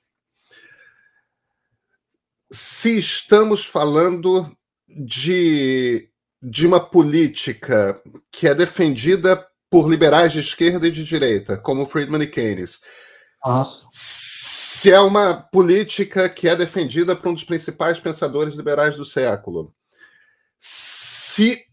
[2.52, 4.54] Se estamos falando
[4.86, 6.10] de,
[6.42, 7.98] de uma política
[8.30, 12.78] que é defendida por liberais de esquerda e de direita, como Friedman e Keynes,
[13.90, 19.74] se é uma política que é defendida por um dos principais pensadores liberais do século,
[20.68, 21.64] se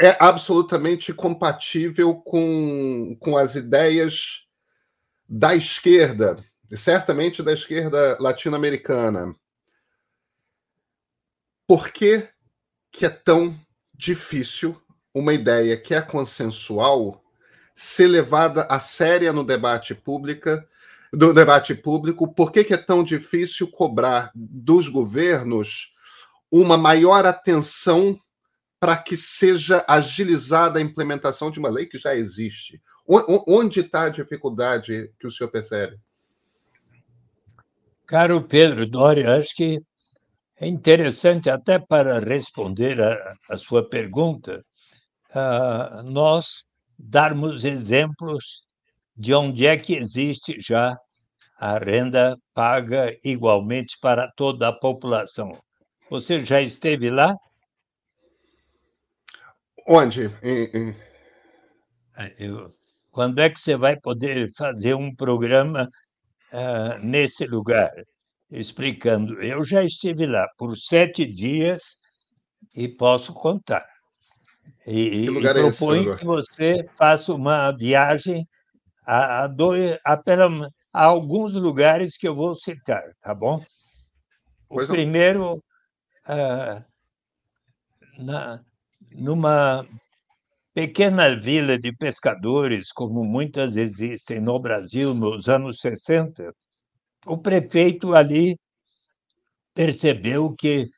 [0.00, 4.46] é absolutamente compatível com, com as ideias
[5.28, 6.42] da esquerda,
[6.74, 9.36] certamente da esquerda latino-americana.
[11.66, 12.26] Por que,
[12.90, 13.54] que é tão
[13.92, 14.80] difícil
[15.12, 17.22] uma ideia que é consensual
[17.74, 20.48] ser levada a séria no debate público,
[21.12, 22.32] do debate público?
[22.32, 25.91] Por que, que é tão difícil cobrar dos governos
[26.52, 28.18] uma maior atenção
[28.78, 32.80] para que seja agilizada a implementação de uma lei que já existe?
[33.06, 35.98] Onde está a dificuldade que o senhor percebe?
[38.06, 39.80] Caro Pedro Doria, acho que
[40.56, 44.64] é interessante, até para responder a, a sua pergunta,
[45.30, 46.66] uh, nós
[46.98, 48.62] darmos exemplos
[49.16, 50.96] de onde é que existe já
[51.58, 55.58] a renda paga igualmente para toda a população.
[56.12, 57.34] Você já esteve lá?
[59.88, 60.26] Onde?
[60.42, 60.96] Em, em...
[62.18, 62.70] É, eu,
[63.10, 65.88] quando é que você vai poder fazer um programa
[66.52, 67.90] uh, nesse lugar?
[68.50, 69.42] Explicando.
[69.42, 71.96] Eu já estive lá por sete dias
[72.76, 73.86] e posso contar.
[74.86, 78.46] E, que lugar e é proponho esse, que você faça uma viagem
[79.06, 80.12] a, a, dois, a,
[80.92, 83.64] a, alguns lugares que eu vou citar, tá bom?
[84.68, 85.62] O pois primeiro,
[86.28, 86.84] uh,
[88.18, 88.64] na,
[89.10, 89.86] numa
[90.74, 96.54] pequena vila de pescadores, como muitas existem no Brasil nos anos 60,
[97.26, 98.58] o prefeito ali
[99.74, 100.88] percebeu que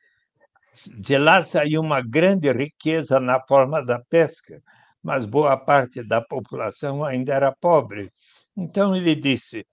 [0.97, 4.61] de lá saiu uma grande riqueza na forma da pesca,
[5.01, 8.11] mas boa parte da população ainda era pobre.
[8.57, 9.65] Então ele disse: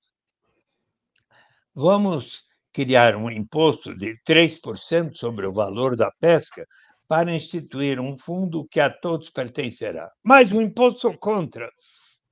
[1.74, 6.66] vamos criar um imposto de 3% sobre o valor da pesca
[7.06, 10.10] para instituir um fundo que a todos pertencerá.
[10.22, 11.70] Mas o imposto contra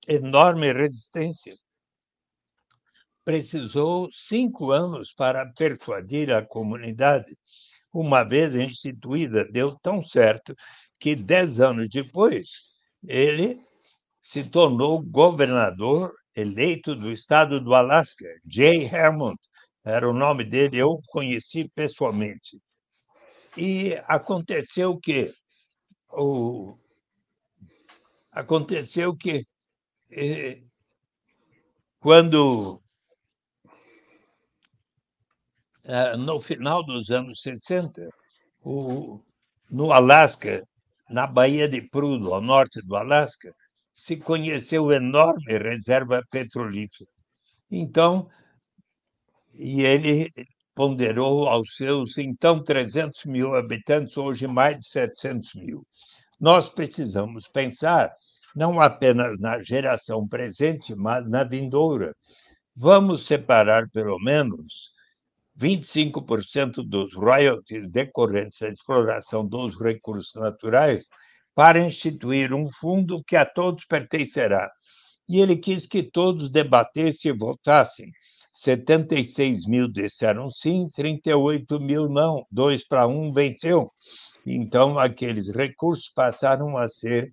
[0.08, 1.54] enorme resistência.
[3.24, 7.36] Precisou cinco anos para persuadir a comunidade.
[7.92, 10.54] Uma vez instituída, deu tão certo
[10.98, 12.70] que dez anos depois
[13.06, 13.60] ele
[14.22, 18.26] se tornou governador eleito do estado do Alasca.
[18.46, 19.38] Jay Hermond
[19.84, 22.60] era o nome dele, eu conheci pessoalmente.
[23.56, 25.32] E aconteceu que
[26.12, 26.76] o
[28.32, 29.44] aconteceu que
[30.10, 30.62] eh,
[31.98, 32.80] quando
[35.84, 38.08] eh, no final dos anos 60,
[38.62, 39.20] o,
[39.70, 40.66] no Alasca,
[41.08, 43.52] na Baía de Prudhoe, ao norte do Alasca,
[43.94, 47.10] se conheceu enorme reserva petrolífera.
[47.70, 48.30] Então,
[49.60, 50.30] e ele
[50.74, 55.86] ponderou aos seus então 300 mil habitantes, hoje mais de 700 mil.
[56.40, 58.10] Nós precisamos pensar
[58.56, 62.14] não apenas na geração presente, mas na vindoura.
[62.74, 64.90] Vamos separar pelo menos
[65.60, 71.06] 25% dos royalties decorrentes da exploração dos recursos naturais
[71.54, 74.70] para instituir um fundo que a todos pertencerá.
[75.28, 78.10] E ele quis que todos debatessem e votassem
[78.52, 83.92] 76 mil disseram sim, 38 mil não, dois para um venceu.
[84.44, 87.32] Então, aqueles recursos passaram a ser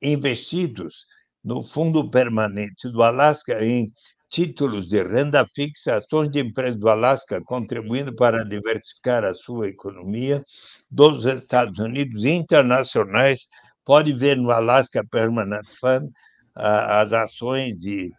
[0.00, 1.06] investidos
[1.44, 3.92] no Fundo Permanente do Alasca em
[4.28, 10.42] títulos de renda fixa, ações de empresas do Alasca, contribuindo para diversificar a sua economia,
[10.90, 13.46] dos Estados Unidos internacionais.
[13.84, 16.10] Pode ver no Alaska Permanent Fund
[16.54, 18.10] as ações de,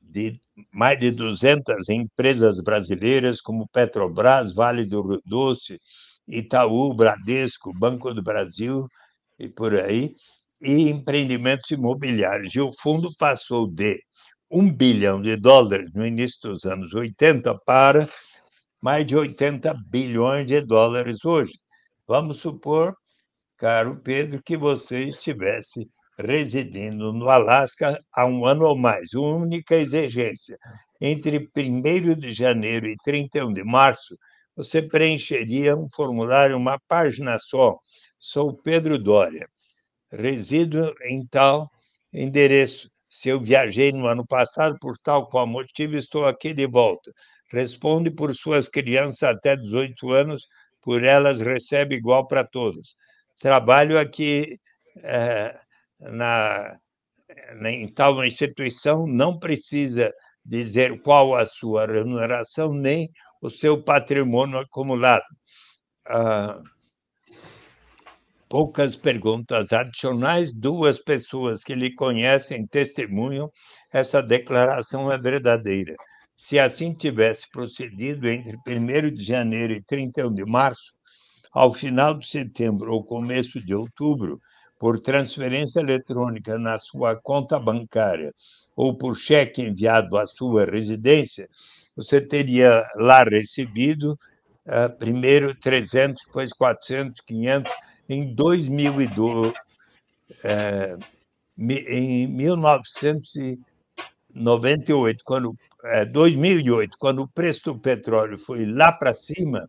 [0.00, 0.40] de
[0.72, 5.80] mais de 200 empresas brasileiras, como Petrobras, Vale do Rio Doce,
[6.26, 8.86] Itaú, Bradesco, Banco do Brasil
[9.38, 10.14] e por aí,
[10.60, 12.54] e empreendimentos imobiliários.
[12.54, 14.00] E o fundo passou de
[14.50, 18.08] um bilhão de dólares no início dos anos 80 para
[18.80, 21.52] mais de 80 bilhões de dólares hoje.
[22.06, 22.96] Vamos supor,
[23.56, 25.88] caro Pedro, que você estivesse
[26.18, 29.14] residindo no Alasca há um ano ou mais.
[29.14, 30.58] Única exigência:
[31.00, 34.18] entre 1 de janeiro e 31 de março,
[34.56, 37.78] você preencheria um formulário, uma página só.
[38.18, 39.48] Sou Pedro Dória,
[40.10, 41.70] resido em tal
[42.12, 42.90] endereço.
[43.08, 47.12] Se eu viajei no ano passado por tal qual motivo, estou aqui de volta.
[47.50, 50.46] Responde por suas crianças até 18 anos,
[50.82, 52.96] por elas recebe igual para todos.
[53.38, 54.58] Trabalho aqui
[55.02, 55.58] é,
[56.00, 56.76] na,
[57.66, 60.12] em tal instituição não precisa
[60.44, 63.10] dizer qual a sua remuneração, nem
[63.42, 65.24] o seu patrimônio acumulado.
[66.06, 66.60] Ah,
[68.48, 73.50] poucas perguntas adicionais, duas pessoas que lhe conhecem testemunham
[73.92, 75.94] essa declaração é verdadeira.
[76.36, 80.92] Se assim tivesse procedido entre 1 de janeiro e 31 de março,
[81.52, 84.40] ao final de setembro ou começo de outubro,
[84.78, 88.32] por transferência eletrônica na sua conta bancária
[88.76, 91.48] ou por cheque enviado à sua residência,
[91.96, 94.16] você teria lá recebido
[94.66, 97.72] uh, primeiro 300, depois 400, 500.
[98.08, 99.52] Em 2002, uh,
[100.44, 100.96] eh,
[101.58, 109.68] em 1998, quando uh, eh, 2008, quando o preço do petróleo foi lá para cima,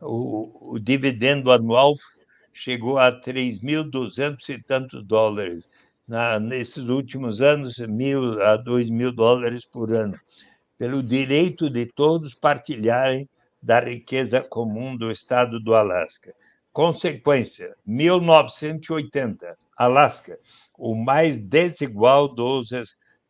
[0.00, 1.94] o, o dividendo anual
[2.54, 5.68] chegou a 3.200 e tantos dólares.
[6.06, 10.18] Na, nesses últimos anos, mil a dois mil dólares por ano,
[10.78, 13.28] pelo direito de todos partilharem
[13.62, 16.34] da riqueza comum do estado do Alasca.
[16.72, 20.38] Consequência: 1980, Alasca,
[20.78, 22.68] o mais desigual dos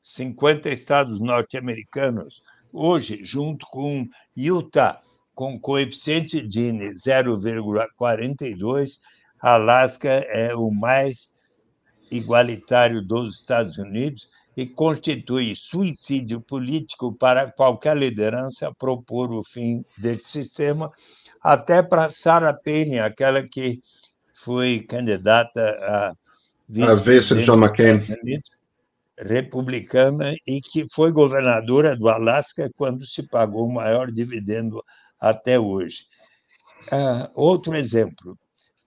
[0.02, 2.42] 50 estados norte-americanos.
[2.72, 5.00] Hoje, junto com Utah,
[5.34, 9.00] com coeficiente Gini 0,42,
[9.44, 11.28] Alasca é o mais
[12.10, 14.26] igualitário dos Estados Unidos
[14.56, 20.90] e constitui suicídio político para qualquer liderança propor o fim desse sistema,
[21.42, 23.82] até para Sarah Palin, aquela que
[24.32, 26.14] foi candidata a
[26.66, 28.00] vice de John McCain.
[29.18, 34.82] republicana e que foi governadora do Alasca quando se pagou o maior dividendo
[35.20, 36.06] até hoje.
[36.90, 38.38] Ah, outro exemplo.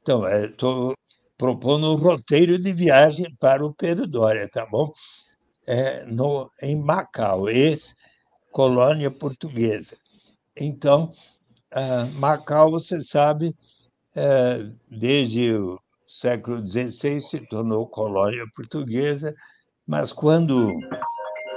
[0.07, 0.95] Então, estou é,
[1.37, 4.93] propondo um roteiro de viagem para o Pedro Dória, tá bom?
[5.65, 9.97] É, no, em Macau, ex-colônia portuguesa.
[10.55, 11.11] Então,
[11.71, 13.53] ah, Macau, você sabe,
[14.15, 19.35] é, desde o século XVI se tornou colônia portuguesa,
[19.85, 20.71] mas quando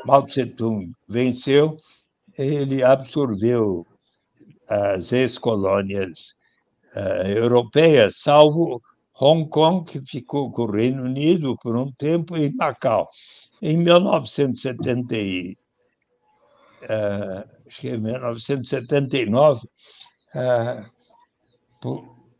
[0.04, 1.76] Mao Tse-tung venceu,
[2.36, 3.86] ele absorveu
[4.66, 6.39] as ex-colônias
[6.96, 8.80] uh, salvo
[9.20, 13.08] Hong Kong, que ficou com o Reino Unido por um tempo, e Macau.
[13.60, 15.56] Em 1970 e,
[16.84, 19.60] uh, acho que em 1979,
[20.34, 20.90] uh,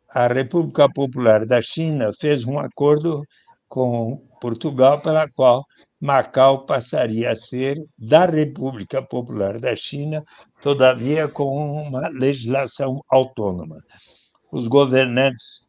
[0.08, 3.22] a República Popular da China fez um acordo
[3.68, 5.64] com Portugal, pela qual
[6.00, 10.24] Macau passaria a ser da República Popular da China,
[10.62, 13.76] todavia com uma legislação autônoma.
[14.52, 15.64] Os governantes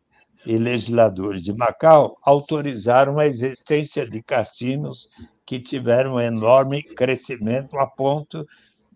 [0.45, 5.07] e legisladores de Macau autorizaram a existência de cassinos
[5.45, 8.47] que tiveram um enorme crescimento a ponto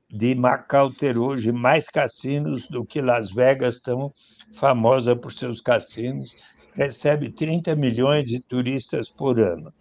[0.09, 4.11] de Macau ter hoje mais cassinos do que Las Vegas, tão
[4.53, 6.35] famosa por seus cassinos,
[6.73, 9.71] recebe 30 milhões de turistas por ano.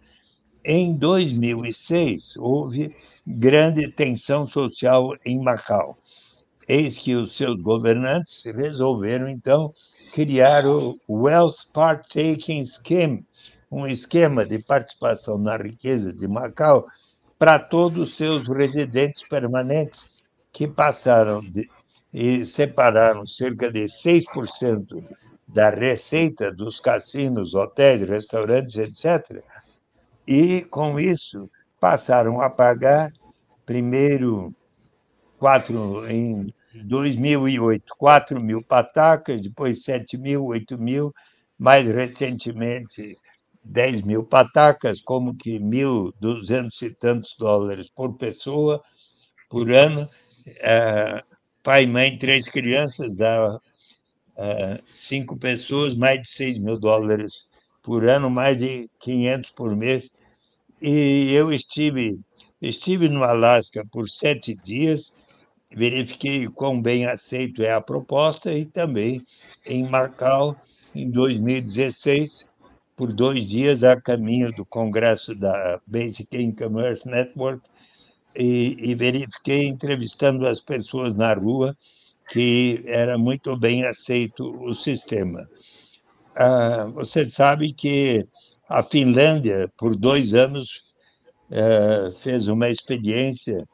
[0.63, 2.95] Em 2006, houve
[3.25, 5.97] grande tensão social em Macau.
[6.67, 9.71] Eis que os seus governantes resolveram, então,
[10.15, 13.27] criar o Wealth Partaking Scheme,
[13.69, 16.87] um esquema de participação na riqueza de Macau
[17.37, 20.09] para todos os seus residentes permanentes,
[20.53, 21.69] que passaram de,
[22.13, 25.03] e separaram cerca de 6%
[25.49, 29.43] da receita dos cassinos, hotéis, restaurantes, etc.,
[30.25, 33.11] e, com isso, passaram a pagar,
[33.65, 34.55] primeiro,
[35.37, 36.53] quatro, em
[36.83, 41.13] 2008, 4 mil patacas, depois 7 mil, 8 mil,
[41.57, 43.17] mais recentemente
[43.63, 48.83] 10 mil patacas, como que 1.200 e tantos dólares por pessoa
[49.49, 50.09] por ano.
[50.61, 51.23] É,
[51.63, 53.57] pai, mãe, três crianças, dá
[54.37, 57.47] é, cinco pessoas, mais de 6 mil dólares
[57.81, 60.11] por ano, mais de 500 por mês.
[60.81, 62.19] E eu estive,
[62.61, 65.13] estive no Alasca por sete dias,
[65.73, 69.21] verifiquei quão bem aceito é a proposta e também
[69.65, 70.55] em Macau,
[70.93, 72.47] em 2016,
[72.95, 77.61] por dois dias a caminho do congresso da Basic Income Earth Network
[78.35, 81.75] e, e verifiquei entrevistando as pessoas na rua
[82.29, 85.47] que era muito bem aceito o sistema.
[86.35, 88.27] Ah, você sabe que
[88.67, 90.81] a Finlândia, por dois anos,
[91.51, 93.67] eh, fez uma experiência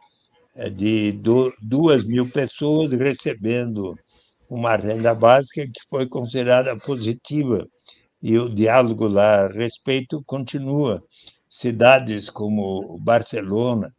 [0.73, 1.13] de
[1.61, 3.97] duas mil pessoas recebendo
[4.49, 7.67] uma renda básica que foi considerada positiva
[8.21, 11.03] e o diálogo lá a respeito continua.
[11.49, 13.93] Cidades como Barcelona,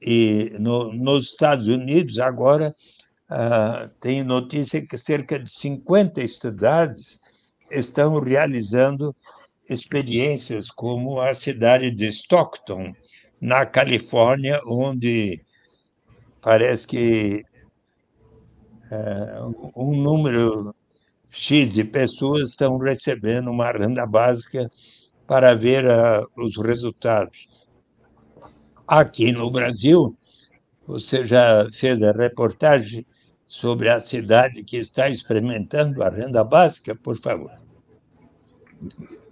[0.00, 2.74] E no, nos Estados Unidos, agora,
[3.30, 7.18] uh, tem notícia que cerca de 50 estudantes
[7.70, 9.14] estão realizando
[9.68, 12.94] experiências como a cidade de Stockton,
[13.40, 15.40] na Califórnia, onde
[16.40, 17.44] parece que
[18.90, 20.74] uh, um número
[21.30, 24.70] X de pessoas estão recebendo uma renda básica
[25.26, 27.48] para ver uh, os resultados.
[28.86, 30.16] Aqui no Brasil,
[30.86, 33.04] você já fez a reportagem
[33.46, 37.52] sobre a cidade que está experimentando a renda básica, por favor?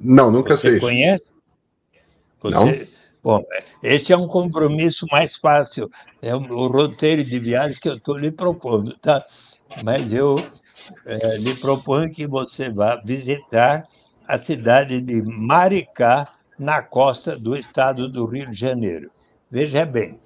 [0.01, 0.81] Não, nunca Você fiz.
[0.81, 1.33] conhece?
[2.41, 2.55] Você...
[2.55, 3.04] Não.
[3.25, 3.43] Bom,
[3.83, 5.91] este é um compromisso mais fácil.
[6.21, 9.25] É o roteiro de viagem que eu estou lhe propondo, tá?
[9.83, 10.35] Mas eu
[11.07, 13.89] é, lhe proponho que você vá visitar
[14.29, 19.11] a cidade de Maricá, na costa do estado do Rio de Janeiro.
[19.51, 20.21] Veja bem,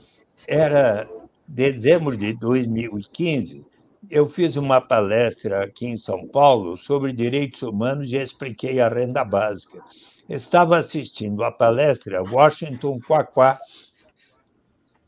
[0.46, 1.08] era
[1.46, 3.64] dezembro de 2015,
[4.10, 9.24] eu fiz uma palestra aqui em São Paulo sobre direitos humanos e expliquei a renda
[9.24, 9.82] básica.
[10.28, 13.58] Estava assistindo a palestra Washington Quaquá,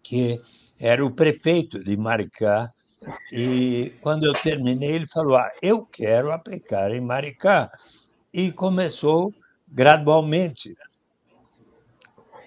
[0.03, 0.41] que
[0.79, 2.73] era o prefeito de Maricá,
[3.33, 7.71] e quando eu terminei, ele falou: ah, Eu quero aplicar em Maricá.
[8.33, 9.35] E começou
[9.67, 10.75] gradualmente.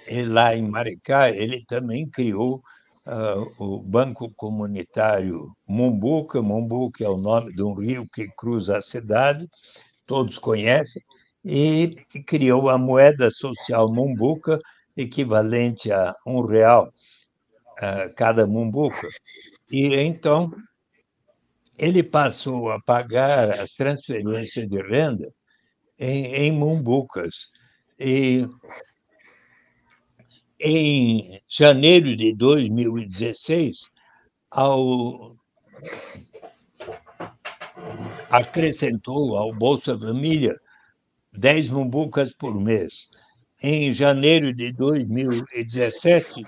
[0.07, 2.61] E lá em Maricá, ele também criou
[3.07, 6.41] uh, o Banco Comunitário Mumbuca.
[6.41, 9.49] Mumbuca é o nome de um rio que cruza a cidade,
[10.05, 11.01] todos conhecem,
[11.43, 14.59] e criou a moeda social Mumbuca,
[14.95, 16.93] equivalente a um real
[17.79, 19.07] uh, cada Mumbuca.
[19.69, 20.51] E então
[21.77, 25.33] ele passou a pagar as transferências de renda
[25.99, 27.47] em, em Mumbucas.
[27.99, 28.47] E
[30.59, 33.89] em janeiro de 2016,
[34.49, 35.35] ao,
[38.29, 40.57] acrescentou ao Bolsa Família
[41.37, 43.09] 10 mumbucas por mês.
[43.61, 46.45] Em janeiro de 2017,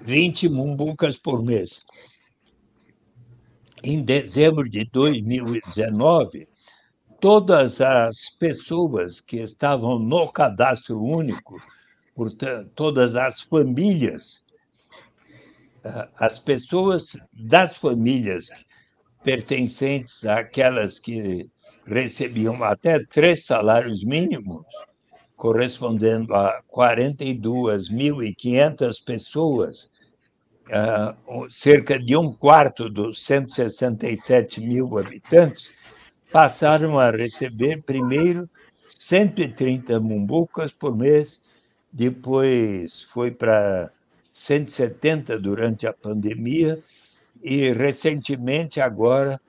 [0.00, 1.84] 20 mumbucas por mês.
[3.82, 6.48] Em dezembro de 2019,
[7.20, 11.60] todas as pessoas que estavam no cadastro único
[12.14, 14.42] portanto, todas as famílias,
[16.16, 18.48] as pessoas das famílias
[19.22, 21.48] pertencentes àquelas que
[21.86, 24.64] recebiam até três salários mínimos,
[25.36, 29.90] correspondendo a 42.500 pessoas,
[31.50, 35.70] cerca de um quarto dos 167 mil habitantes,
[36.32, 38.48] passaram a receber primeiro
[38.88, 41.42] 130 mumbucas por mês
[41.94, 43.88] depois foi para
[44.32, 46.82] 170 durante a pandemia
[47.40, 49.40] e recentemente agora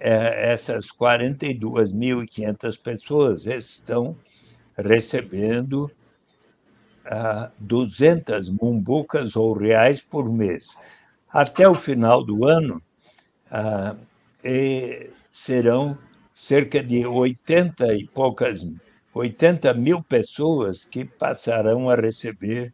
[0.00, 4.16] é, essas 42.500 pessoas estão
[4.76, 5.90] recebendo
[7.04, 10.74] ah, 200 mumbucas ou reais por mês.
[11.28, 12.82] Até o final do ano
[13.50, 13.94] ah,
[15.30, 15.98] serão
[16.32, 18.66] cerca de 80 e poucas
[19.12, 22.72] 80 mil pessoas que passarão a receber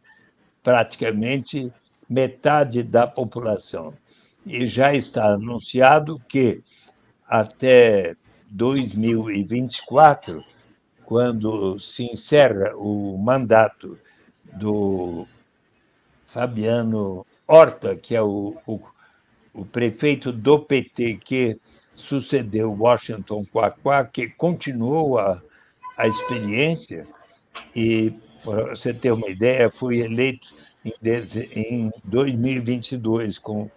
[0.63, 1.71] praticamente
[2.09, 3.93] metade da população.
[4.45, 6.63] E já está anunciado que
[7.27, 8.15] até
[8.49, 10.43] 2024,
[11.03, 13.97] quando se encerra o mandato
[14.53, 15.27] do
[16.27, 18.79] Fabiano Horta, que é o, o,
[19.53, 21.59] o prefeito do PT que
[21.95, 25.41] sucedeu Washington Quaquá, que continuou a
[25.97, 27.07] a experiência.
[27.75, 28.13] E,
[28.43, 30.47] para você ter uma ideia, fui eleito
[31.55, 33.69] em 2022 com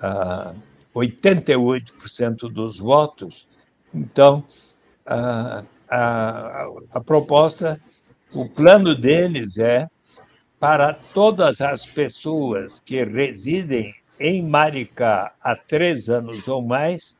[0.00, 0.54] ah,
[0.94, 3.46] 88% dos votos.
[3.94, 4.44] Então,
[5.06, 7.80] a, a, a proposta,
[8.32, 9.88] o plano deles é
[10.58, 17.16] para todas as pessoas que residem em Maricá há três anos ou mais,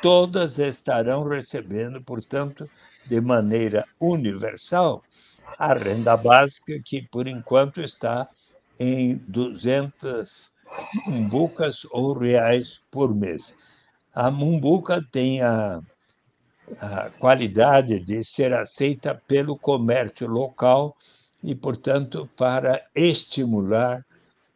[0.00, 2.68] todas estarão recebendo, portanto,
[3.06, 5.02] de maneira universal
[5.58, 8.28] a renda básica, que por enquanto está
[8.78, 10.49] em 200
[11.06, 13.54] mumbucas ou reais por mês.
[14.14, 15.80] A mumbuca tem a,
[16.80, 20.96] a qualidade de ser aceita pelo comércio local
[21.42, 24.04] e, portanto, para estimular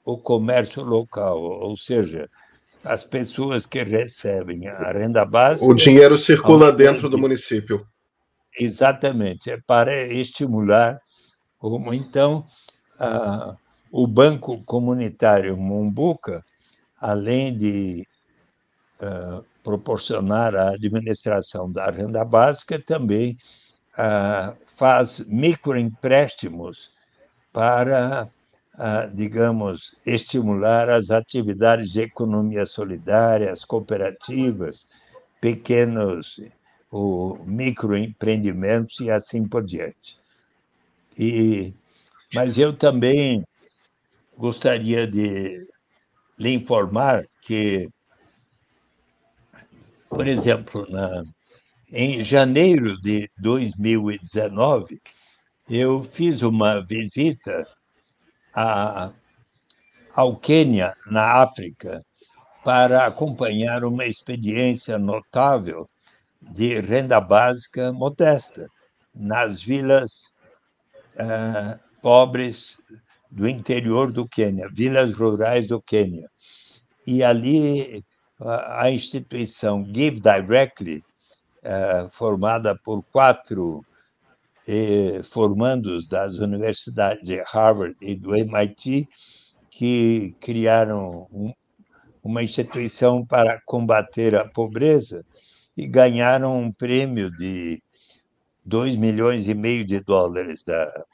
[0.04, 2.28] o comércio local, ou seja,
[2.84, 5.64] as pessoas que recebem a renda básica.
[5.64, 7.86] O dinheiro circula dentro do município.
[8.58, 11.00] Exatamente, é para estimular
[11.58, 12.44] como então
[13.96, 16.44] o Banco Comunitário Mumbuca,
[17.00, 18.04] além de
[19.00, 23.38] uh, proporcionar a administração da renda básica, também
[23.96, 26.90] uh, faz microempréstimos
[27.52, 28.28] para,
[28.74, 34.88] uh, digamos, estimular as atividades de economia solidária, as cooperativas,
[35.40, 36.40] pequenos
[36.90, 40.18] o microempreendimentos e assim por diante.
[41.16, 41.72] E,
[42.34, 43.44] mas eu também
[44.36, 45.66] gostaria de
[46.38, 47.88] lhe informar que,
[50.08, 51.22] por exemplo, na,
[51.90, 55.00] em janeiro de 2019,
[55.68, 57.66] eu fiz uma visita
[58.52, 59.12] a,
[60.14, 62.00] ao Quênia, na África,
[62.64, 65.88] para acompanhar uma experiência notável
[66.40, 68.66] de renda básica modesta
[69.14, 70.32] nas vilas
[71.14, 72.76] uh, pobres
[73.34, 76.30] do interior do Quênia, vilas rurais do Quênia.
[77.06, 78.04] E ali
[78.40, 81.02] a instituição Give Directly,
[81.62, 83.84] uh, formada por quatro
[84.66, 89.08] eh, formandos das universidades de Harvard e do MIT,
[89.70, 91.52] que criaram um,
[92.22, 95.24] uma instituição para combater a pobreza
[95.76, 97.82] e ganharam um prêmio de
[98.64, 101.04] 2 milhões e meio de dólares da,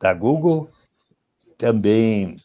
[0.00, 0.68] da Google,
[1.56, 2.36] também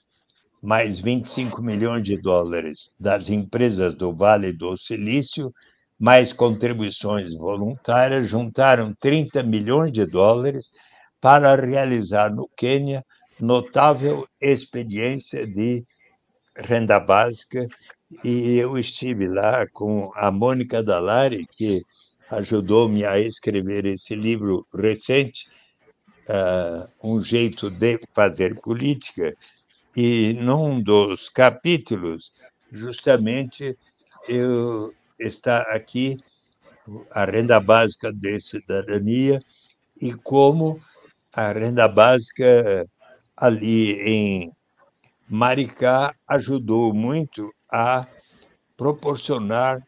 [0.62, 5.54] mais 25 milhões de dólares das empresas do Vale do Silício,
[5.98, 10.72] mais contribuições voluntárias, juntaram 30 milhões de dólares
[11.20, 13.06] para realizar no Quênia
[13.40, 15.84] notável experiência de
[16.56, 17.68] renda básica.
[18.24, 21.84] E eu estive lá com a Mônica Dalari, que
[22.30, 25.48] ajudou-me a escrever esse livro recente,
[26.30, 29.36] uh, Um Jeito de Fazer Política,
[29.96, 32.32] e num dos capítulos,
[32.72, 33.78] justamente,
[34.28, 36.18] eu está aqui
[37.12, 39.40] a renda básica de cidadania
[40.02, 40.80] e como
[41.34, 42.88] a renda básica
[43.36, 44.52] ali em
[45.28, 48.08] Maricá ajudou muito a
[48.76, 49.86] proporcionar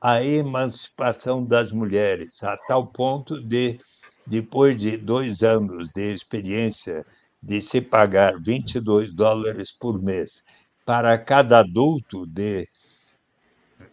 [0.00, 3.80] a emancipação das mulheres, a tal ponto de,
[4.26, 7.06] depois de dois anos de experiência
[7.42, 10.42] de se pagar 22 dólares por mês
[10.84, 12.68] para cada adulto de,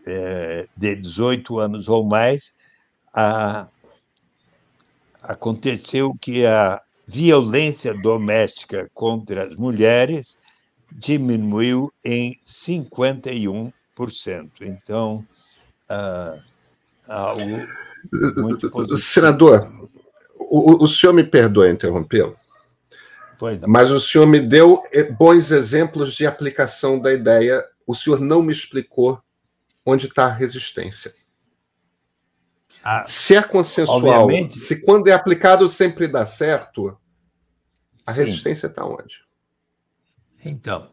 [0.06, 2.54] é, de 18 anos ou mais,
[3.14, 3.68] a,
[5.22, 10.38] aconteceu que a violência doméstica contra as mulheres
[10.92, 13.74] diminuiu em 51%.
[14.62, 15.26] Então,
[15.90, 16.40] ah,
[17.08, 17.42] algo
[18.38, 18.98] muito.
[18.98, 19.90] Senador,
[20.56, 22.38] o, o senhor me perdoa interrompê-lo,
[23.68, 24.84] mas o senhor me deu
[25.18, 27.66] bons exemplos de aplicação da ideia.
[27.86, 29.22] O senhor não me explicou
[29.86, 31.14] onde está a resistência.
[32.84, 34.60] Ah, se é consensual, obviamente...
[34.60, 36.98] se quando é aplicado sempre dá certo,
[38.06, 38.22] a Sim.
[38.22, 39.24] resistência está onde?
[40.46, 40.92] Então,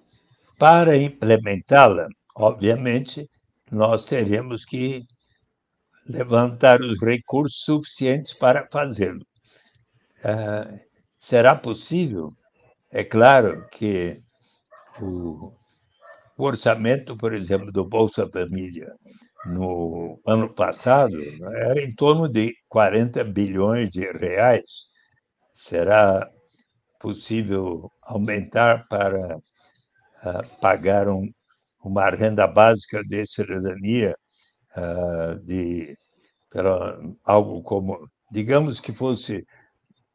[0.58, 3.28] para implementá-la, obviamente,
[3.70, 5.04] nós teremos que
[6.06, 9.24] levantar os recursos suficientes para fazê-lo.
[10.25, 10.79] Uh,
[11.18, 12.29] será possível?
[12.91, 14.21] É claro que
[15.01, 15.53] o,
[16.37, 18.93] orçamento, por exemplo, do Bolsa Família
[19.47, 21.16] no ano passado
[21.57, 24.89] era em torno de 40 bilhões de reais.
[25.55, 26.29] Será
[26.99, 31.31] possível aumentar para uh, pagar um,
[31.83, 34.14] uma renda básica de cidadania
[34.77, 35.97] uh, de
[36.51, 39.45] pela, algo como, digamos que fosse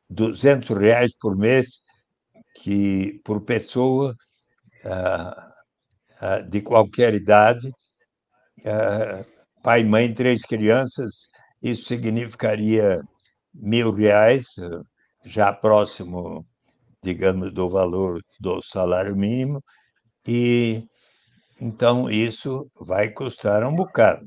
[0.10, 1.82] 200 reais por mês
[2.56, 4.16] que por pessoa
[4.86, 7.72] uh, de qualquer idade,
[9.62, 11.28] pai, mãe, três crianças,
[11.62, 13.02] isso significaria
[13.54, 14.48] mil reais,
[15.26, 16.46] já próximo
[17.06, 19.64] digamos, do valor do salário mínimo,
[20.28, 20.84] e
[21.62, 24.26] então isso vai custar um bocado.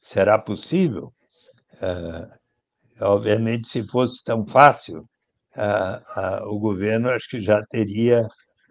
[0.00, 1.12] Será possível?
[3.00, 5.06] Obviamente, se fosse tão fácil,
[5.56, 8.26] uh, uh, o governo acho que já teria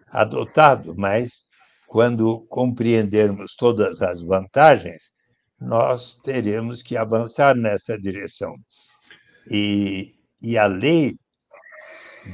[0.08, 1.42] adotado, mas
[1.86, 5.12] quando compreendermos todas as vantagens,
[5.60, 8.54] nós teremos que avançar nessa direção.
[9.50, 11.16] E, e a lei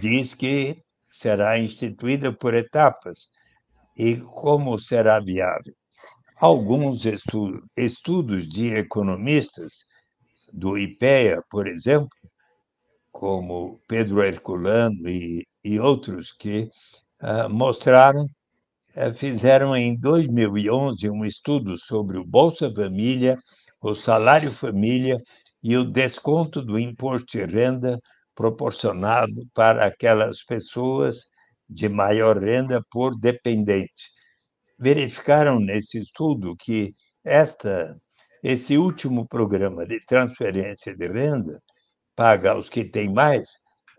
[0.01, 3.29] diz que será instituída por etapas
[3.97, 5.75] e como será viável.
[6.37, 9.85] Alguns estudos, estudos de economistas
[10.53, 12.09] do IPEA, por exemplo,
[13.13, 16.69] como Pedro Herculano e, e outros que
[17.23, 18.25] uh, mostraram,
[18.97, 23.39] uh, fizeram em 2011 um estudo sobre o Bolsa Família,
[23.81, 25.17] o salário família
[25.63, 27.99] e o desconto do imposto de renda
[28.35, 31.27] proporcionado para aquelas pessoas
[31.69, 34.11] de maior renda por dependente.
[34.79, 36.95] Verificaram nesse estudo que
[37.25, 37.97] esta,
[38.43, 41.61] esse último programa de transferência de renda
[42.21, 43.49] paga aos que têm mais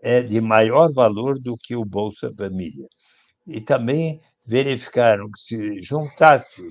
[0.00, 2.86] é de maior valor do que o Bolsa Família.
[3.44, 6.62] E também verificaram que se juntasse,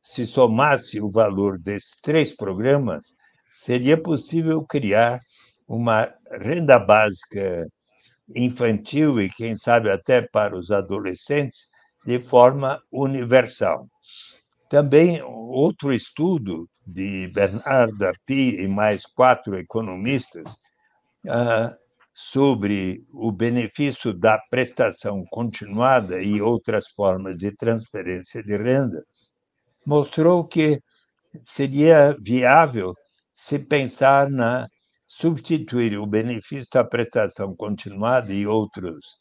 [0.00, 3.12] se somasse o valor desses três programas,
[3.52, 5.18] seria possível criar
[5.66, 7.66] uma renda básica
[8.32, 11.66] infantil e, quem sabe, até para os adolescentes,
[12.06, 13.88] de forma universal.
[14.68, 20.56] Também outro estudo de Bernardo Api e mais quatro economistas
[21.28, 21.74] ah,
[22.14, 29.02] sobre o benefício da prestação continuada e outras formas de transferência de renda,
[29.86, 30.80] mostrou que
[31.46, 32.94] seria viável
[33.34, 34.68] se pensar na
[35.08, 39.18] substituir o benefício da prestação continuada e outros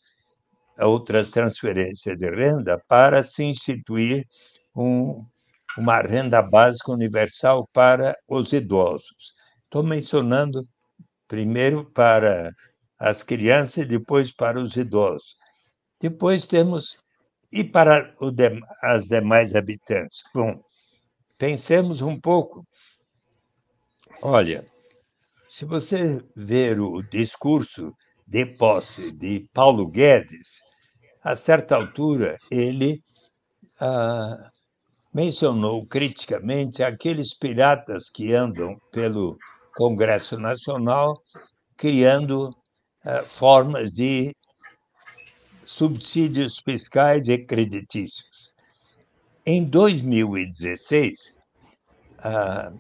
[0.78, 4.26] outras transferências de renda para se instituir
[4.76, 5.26] um,
[5.78, 9.34] uma renda básica universal para os idosos.
[9.66, 10.66] Estou mencionando
[11.30, 12.52] primeiro para
[13.00, 15.38] as crianças e depois para os idosos.
[16.02, 16.98] Depois temos
[17.52, 20.22] e para de, as demais habitantes.
[20.34, 20.62] Bom,
[21.38, 22.66] pensemos um pouco.
[24.22, 24.66] Olha,
[25.48, 27.94] se você ver o discurso
[28.28, 30.62] de posse de Paulo Guedes,
[31.24, 33.02] a certa altura ele
[33.80, 34.50] ah,
[35.14, 39.38] mencionou criticamente aqueles piratas que andam pelo
[39.80, 41.24] Congresso Nacional
[41.78, 44.36] criando uh, formas de
[45.66, 48.54] subsídios fiscais e creditícios.
[49.46, 51.34] Em 2016,
[52.18, 52.78] uh,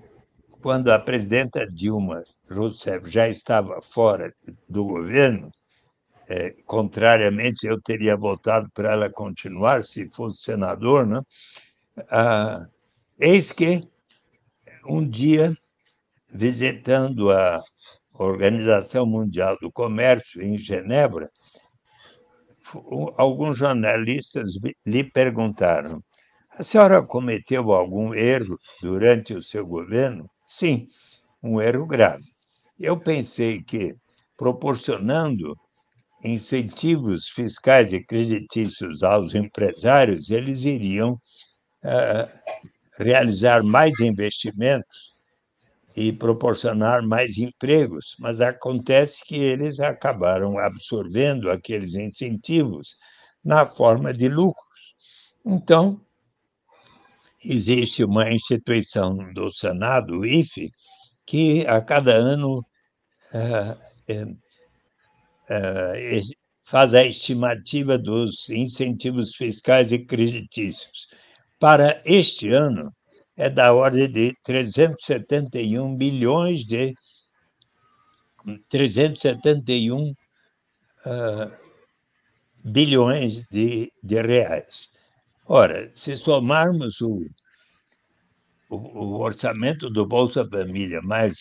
[0.61, 2.21] quando a presidenta Dilma
[2.51, 4.33] Rousseff já estava fora
[4.67, 5.49] do governo,
[6.27, 11.21] é, contrariamente, eu teria votado para ela continuar se fosse senador, né?
[12.11, 12.67] Ah,
[13.19, 13.81] eis que
[14.85, 15.57] um dia
[16.31, 17.61] visitando a
[18.13, 21.29] Organização Mundial do Comércio em Genebra,
[23.17, 24.53] alguns jornalistas
[24.85, 26.03] lhe perguntaram:
[26.51, 30.29] a senhora cometeu algum erro durante o seu governo?
[30.45, 30.87] Sim,
[31.41, 32.25] um erro grave.
[32.77, 33.95] Eu pensei que,
[34.37, 35.55] proporcionando
[36.23, 42.29] incentivos fiscais e creditícios aos empresários, eles iriam uh,
[42.97, 45.15] realizar mais investimentos
[45.99, 52.95] e proporcionar mais empregos, mas acontece que eles acabaram absorvendo aqueles incentivos
[53.43, 54.95] na forma de lucros.
[55.45, 55.99] Então,
[57.43, 60.71] existe uma instituição do Senado, o IFE,
[61.25, 62.65] que a cada ano
[64.07, 64.25] é,
[65.49, 66.21] é,
[66.63, 71.09] faz a estimativa dos incentivos fiscais e creditícios.
[71.59, 72.89] Para este ano,
[73.39, 76.93] é da ordem de 371 bilhões de
[78.67, 80.13] 371 uh,
[81.05, 81.51] ah,
[82.61, 84.89] bilhões de, de reais.
[85.45, 87.17] Ora, se somarmos o,
[88.69, 91.37] o, o, orçamento do Bolsa Família mais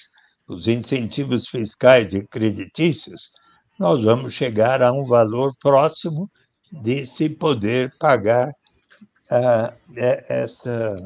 [0.46, 3.32] os incentivos fiscais e creditícios,
[3.76, 6.30] nós vamos chegar a um valor próximo
[6.70, 10.96] de se poder pagar uh, essa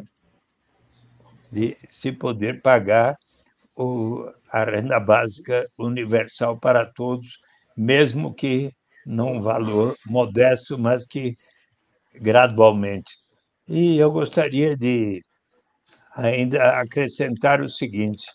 [1.53, 3.16] de se poder pagar
[3.76, 7.38] o, a renda básica universal para todos,
[7.76, 8.72] mesmo que
[9.05, 11.36] num valor modesto, mas que
[12.14, 13.12] gradualmente.
[13.68, 15.22] E eu gostaria de
[16.16, 18.26] ainda acrescentar o seguinte: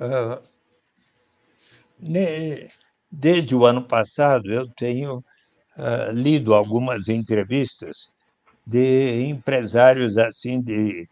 [0.00, 0.40] uh,
[3.10, 8.10] desde o ano passado eu tenho uh, lido algumas entrevistas
[8.66, 11.08] de empresários assim de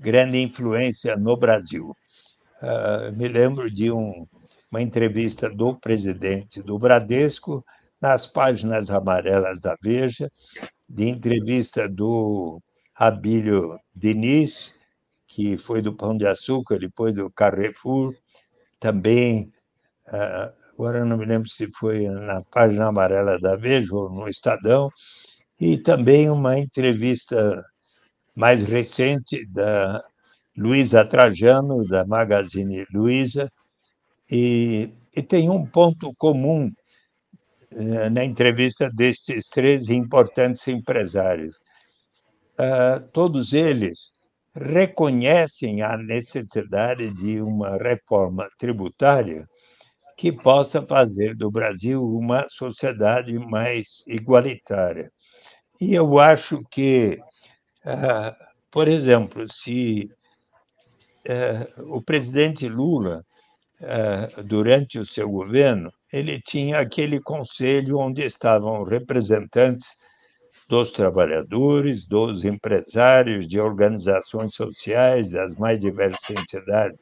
[0.00, 1.94] grande influência no Brasil.
[2.62, 4.26] Uh, me lembro de um,
[4.70, 7.64] uma entrevista do presidente do Bradesco
[8.00, 10.32] nas páginas amarelas da Veja,
[10.88, 12.60] de entrevista do
[12.94, 14.74] Abílio Diniz,
[15.26, 18.14] que foi do Pão de Açúcar, depois do Carrefour,
[18.80, 19.52] também,
[20.08, 24.88] uh, agora não me lembro se foi na página amarela da Veja ou no Estadão,
[25.60, 27.62] e também uma entrevista
[28.40, 30.02] mais recente da
[30.56, 33.52] Luísa Trajano, da Magazine Luiza,
[34.30, 36.72] e, e tem um ponto comum
[37.70, 41.54] eh, na entrevista destes três importantes empresários.
[42.56, 44.10] Ah, todos eles
[44.54, 49.46] reconhecem a necessidade de uma reforma tributária
[50.16, 55.10] que possa fazer do Brasil uma sociedade mais igualitária.
[55.80, 57.18] E eu acho que,
[57.84, 58.36] ah,
[58.70, 60.10] por exemplo, se
[61.24, 63.24] eh, o presidente Lula,
[63.80, 69.96] eh, durante o seu governo, ele tinha aquele conselho onde estavam representantes
[70.68, 76.98] dos trabalhadores, dos empresários, de organizações sociais, das mais diversas entidades.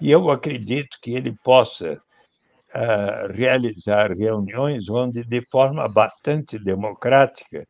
[0.00, 7.66] E eu acredito que ele possa uh, realizar reuniões onde, de forma bastante democrática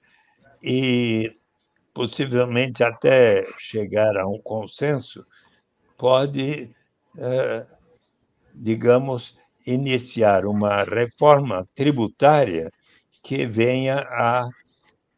[0.62, 1.30] e
[1.92, 5.24] possivelmente até chegar a um consenso,
[5.96, 6.70] pode,
[7.16, 7.66] uh,
[8.54, 9.36] digamos,
[9.66, 12.70] iniciar uma reforma tributária
[13.22, 14.48] que venha a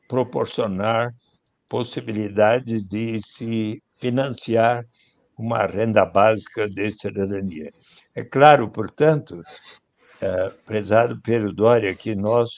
[0.08, 1.14] proporcionar
[1.68, 4.84] possibilidades de se financiar
[5.38, 7.72] uma renda básica de cidadania.
[8.14, 9.42] É claro, portanto,
[10.20, 12.50] é, prezado Pedro Dória, que nós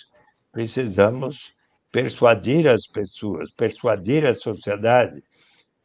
[0.51, 1.53] precisamos
[1.95, 5.23] persuadir as pessoas, persuadir a sociedade,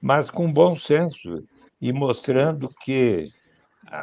[0.02, 1.48] mas com bom senso
[1.80, 3.32] e mostrando que,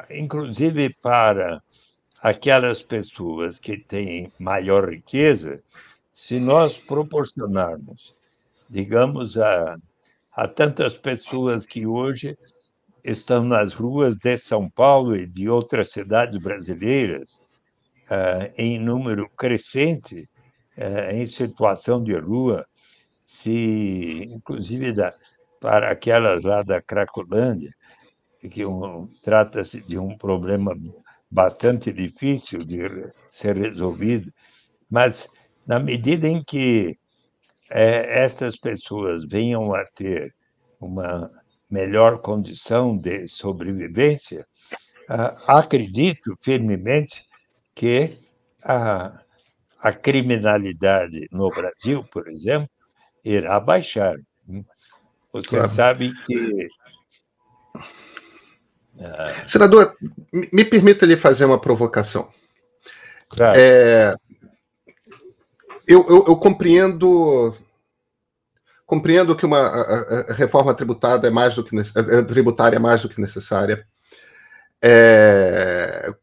[0.09, 1.61] inclusive para
[2.23, 5.61] aquelas pessoas que têm maior riqueza,
[6.15, 8.15] se nós proporcionarmos,
[8.71, 9.77] digamos, a,
[10.31, 12.39] a tantas pessoas que hoje
[13.03, 17.33] estão nas ruas de São Paulo e de outras cidades brasileiras,
[18.09, 20.29] uh, em número crescente,
[20.79, 22.67] uh, em situação de rua,
[23.27, 25.15] se, inclusive, da,
[25.61, 27.75] para aquelas lá da Cracolândia,
[28.51, 30.77] que um, trata-se de um problema
[31.31, 32.81] bastante difícil de
[33.33, 34.33] ser resolvido,
[34.89, 35.29] mas
[35.67, 36.97] na medida em que
[37.69, 40.33] é, essas pessoas venham a ter
[40.81, 41.31] uma
[41.69, 44.47] melhor condição de sobrevivência,
[45.09, 47.25] ah, acredito firmemente
[47.75, 48.19] que
[48.63, 49.21] a,
[49.87, 52.69] a criminalidade no Brasil, por exemplo,
[53.25, 54.17] irá baixar.
[55.33, 55.69] Você claro.
[55.69, 56.69] sabe que
[58.97, 59.47] Uh...
[59.47, 59.95] Senador,
[60.51, 62.31] me permita lhe fazer uma provocação.
[63.29, 63.61] Claro.
[63.61, 64.17] É,
[65.87, 67.55] eu, eu, eu, compreendo
[68.87, 71.77] compreendo que uma a, a reforma tributária é mais do que
[72.27, 73.87] tributária é mais do que necessária.
[74.83, 76.15] É,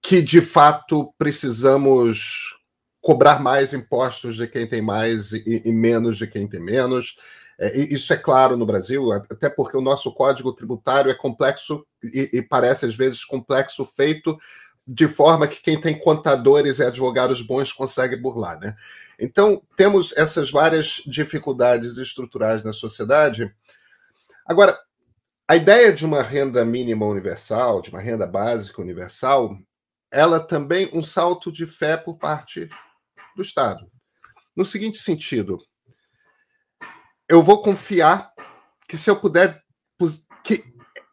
[0.00, 2.63] que de fato precisamos
[3.04, 7.16] cobrar mais impostos de quem tem mais e, e menos de quem tem menos.
[7.58, 12.30] É, isso é claro no Brasil, até porque o nosso código tributário é complexo e,
[12.32, 14.38] e, parece às vezes complexo, feito
[14.86, 18.58] de forma que quem tem contadores e advogados bons consegue burlar.
[18.58, 18.74] Né?
[19.20, 23.54] Então, temos essas várias dificuldades estruturais na sociedade.
[24.46, 24.78] Agora,
[25.46, 29.58] a ideia de uma renda mínima universal, de uma renda básica universal,
[30.10, 32.70] ela também um salto de fé por parte
[33.36, 33.90] do Estado.
[34.54, 35.58] No seguinte sentido,
[37.28, 38.32] eu vou confiar
[38.88, 39.62] que se eu puder
[40.44, 40.62] que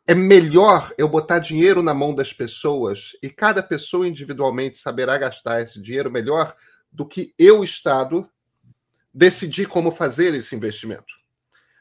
[0.06, 5.62] é melhor eu botar dinheiro na mão das pessoas e cada pessoa individualmente saberá gastar
[5.62, 6.54] esse dinheiro melhor
[6.92, 8.30] do que eu, Estado,
[9.14, 11.22] decidir como fazer esse investimento.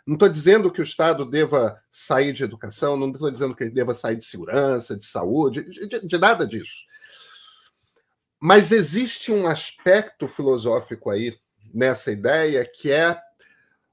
[0.07, 3.71] Não estou dizendo que o Estado deva sair de educação, não estou dizendo que ele
[3.71, 6.85] deva sair de segurança, de saúde, de, de nada disso.
[8.41, 11.39] Mas existe um aspecto filosófico aí
[11.75, 13.21] nessa ideia que é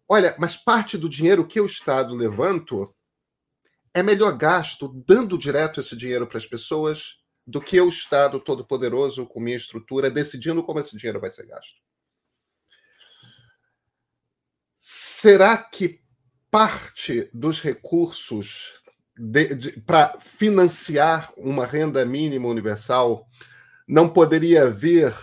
[0.07, 2.95] olha, mas parte do dinheiro que o Estado levanto
[3.93, 9.25] é melhor gasto dando direto esse dinheiro para as pessoas do que o Estado todo-poderoso,
[9.25, 11.81] com minha estrutura, decidindo como esse dinheiro vai ser gasto.
[14.75, 16.01] Será que
[16.51, 18.81] parte dos recursos
[19.85, 23.27] para financiar uma renda mínima universal
[23.87, 25.15] não poderia vir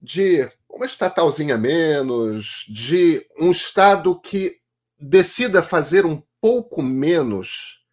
[0.00, 4.60] de uma estatalzinha menos, de um Estado que
[5.00, 7.84] decida fazer um pouco menos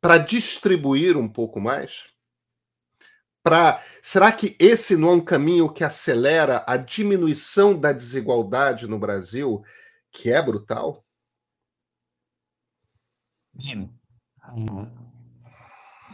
[0.00, 2.06] para distribuir um pouco mais?
[3.42, 8.98] Pra, será que esse não é um caminho que acelera a diminuição da desigualdade no
[8.98, 9.62] Brasil,
[10.12, 11.04] que é brutal?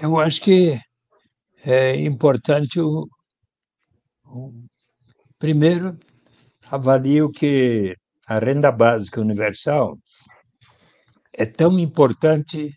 [0.00, 0.80] Eu acho que
[1.64, 3.08] é importante o,
[4.26, 4.52] o
[5.38, 5.98] primeiro
[6.66, 7.96] avalio que
[8.26, 9.98] a renda básica universal
[11.32, 12.70] é tão importante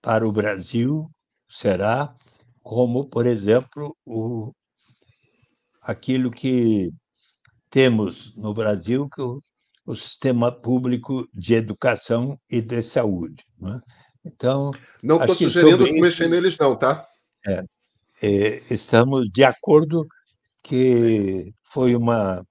[0.00, 1.08] para o Brasil,
[1.48, 2.14] será,
[2.62, 4.52] como, por exemplo, o,
[5.80, 6.90] aquilo que
[7.70, 9.40] temos no Brasil, que o,
[9.86, 13.44] o sistema público de educação e de saúde.
[13.58, 13.80] Não é?
[14.24, 14.72] Então.
[15.02, 17.06] Não estou sugerindo isso, mexer neles, não, tá?
[17.46, 17.64] É,
[18.22, 20.06] é, estamos de acordo
[20.62, 22.44] que foi uma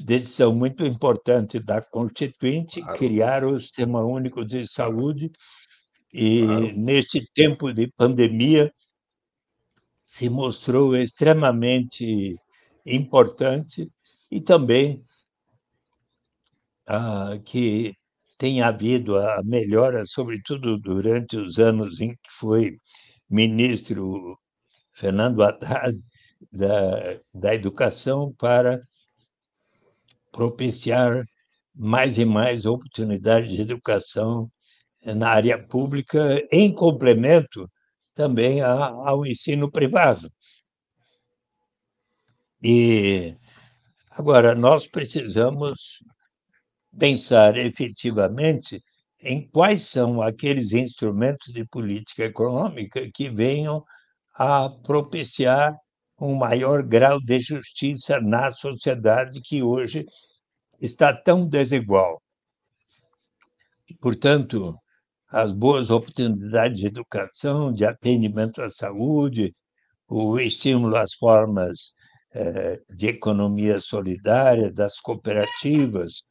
[0.00, 2.98] decisão muito importante da Constituinte claro.
[2.98, 5.30] criar o Sistema Único de Saúde
[6.12, 6.72] e claro.
[6.76, 8.72] neste tempo de pandemia
[10.06, 12.36] se mostrou extremamente
[12.84, 13.90] importante
[14.30, 15.02] e também
[16.86, 17.94] ah, que
[18.36, 22.78] tem havido a melhora, sobretudo durante os anos em que foi
[23.28, 24.38] ministro
[24.92, 25.98] Fernando Haddad
[26.52, 28.80] da, da Educação para
[30.32, 31.24] propiciar
[31.74, 34.50] mais e mais oportunidades de educação
[35.04, 37.70] na área pública, em complemento
[38.14, 40.30] também ao ensino privado.
[42.62, 43.36] E
[44.10, 46.02] agora nós precisamos
[46.98, 48.82] pensar efetivamente
[49.24, 53.82] em quais são aqueles instrumentos de política econômica que venham
[54.34, 55.74] a propiciar
[56.20, 60.04] um maior grau de justiça na sociedade que hoje
[60.78, 62.20] está tão desigual.
[64.00, 64.76] Portanto,
[65.28, 69.54] as boas oportunidades de educação, de atendimento à saúde,
[70.06, 71.92] o estímulo às formas
[72.32, 76.22] eh, de economia solidária, das cooperativas,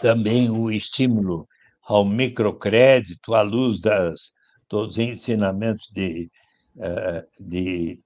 [0.00, 1.48] também o estímulo
[1.82, 4.32] ao microcrédito à luz das,
[4.68, 6.30] dos ensinamentos de,
[6.78, 8.00] eh, de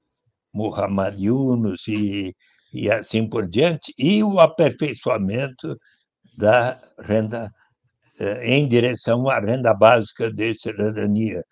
[0.53, 2.35] Muhammad Yunus e,
[2.73, 5.77] e assim por diante, e o aperfeiçoamento
[6.37, 7.53] da renda
[8.21, 11.45] eh, em direção à renda básica de cidadania.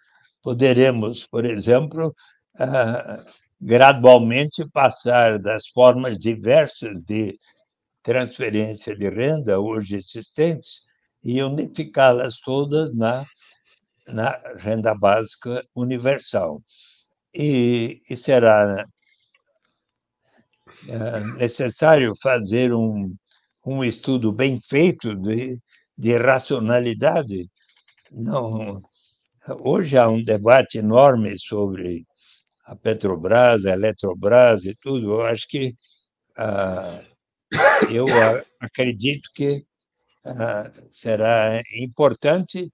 [0.43, 2.14] Poderemos, por exemplo,
[2.59, 3.24] ah,
[3.61, 7.39] gradualmente passar das formas diversas de
[8.07, 10.83] transferência de renda hoje existentes
[11.25, 13.27] e unificá-las todas na,
[14.07, 16.63] na renda básica universal.
[17.35, 18.87] E, e será
[20.89, 23.13] é, necessário fazer um,
[23.67, 25.61] um estudo bem feito de,
[25.99, 27.51] de racionalidade.
[28.13, 28.81] Não,
[29.65, 32.07] hoje há um debate enorme sobre
[32.65, 35.15] a Petrobras, a Eletrobras e tudo.
[35.15, 35.75] Eu acho que
[36.37, 37.03] ah,
[37.91, 38.07] eu
[38.61, 39.65] acredito que
[40.25, 42.71] ah, será importante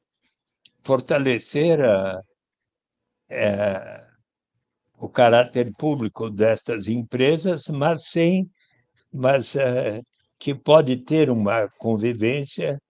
[0.82, 2.20] fortalecer a,
[3.28, 4.04] é,
[4.98, 8.50] o caráter público destas empresas, mas sem,
[9.12, 10.02] mas é,
[10.38, 12.80] que pode ter uma convivência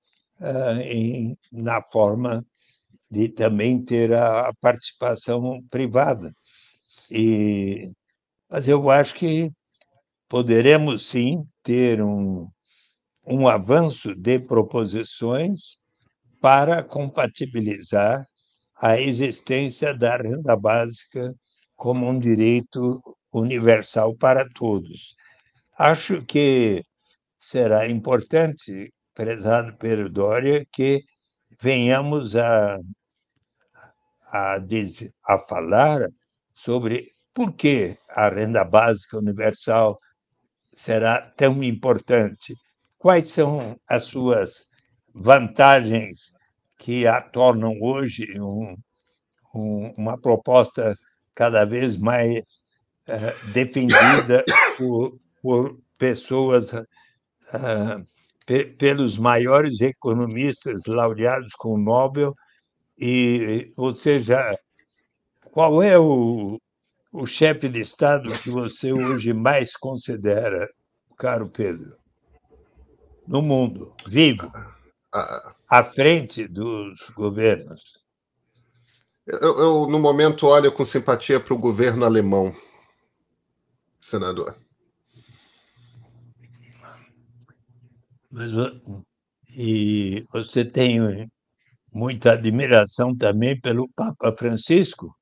[0.40, 2.44] uh, em, na forma
[3.10, 6.32] de também ter a, a participação privada.
[7.10, 7.90] E,
[8.48, 9.50] mas eu acho que
[10.32, 12.48] poderemos sim ter um,
[13.26, 15.76] um avanço de proposições
[16.40, 18.26] para compatibilizar
[18.74, 21.34] a existência da renda básica
[21.76, 25.14] como um direito universal para todos.
[25.76, 26.82] Acho que
[27.38, 31.04] será importante, prezado Pedro Doria, que
[31.60, 32.78] venhamos a,
[34.32, 34.56] a,
[35.24, 36.08] a falar
[36.54, 39.98] sobre por que a renda básica universal
[40.74, 42.54] será tão importante?
[42.98, 44.66] Quais são as suas
[45.14, 46.32] vantagens
[46.78, 48.76] que a tornam hoje um,
[49.54, 50.96] um, uma proposta
[51.34, 52.40] cada vez mais
[53.08, 54.44] uh, defendida
[54.76, 56.84] por, por pessoas, uh,
[58.46, 62.34] pe pelos maiores economistas laureados com o Nobel,
[62.98, 64.56] e, ou seja,
[65.52, 66.58] qual é o,
[67.12, 70.68] o chefe de Estado que você hoje mais considera,
[71.18, 71.94] caro Pedro,
[73.28, 74.50] no mundo, vivo,
[75.68, 78.00] à frente dos governos?
[79.26, 82.52] Eu, eu, no momento, olho com simpatia para o governo alemão,
[84.00, 84.56] senador.
[88.30, 88.50] Mas,
[89.50, 91.30] e você tem
[91.92, 95.14] muita admiração também pelo Papa Francisco?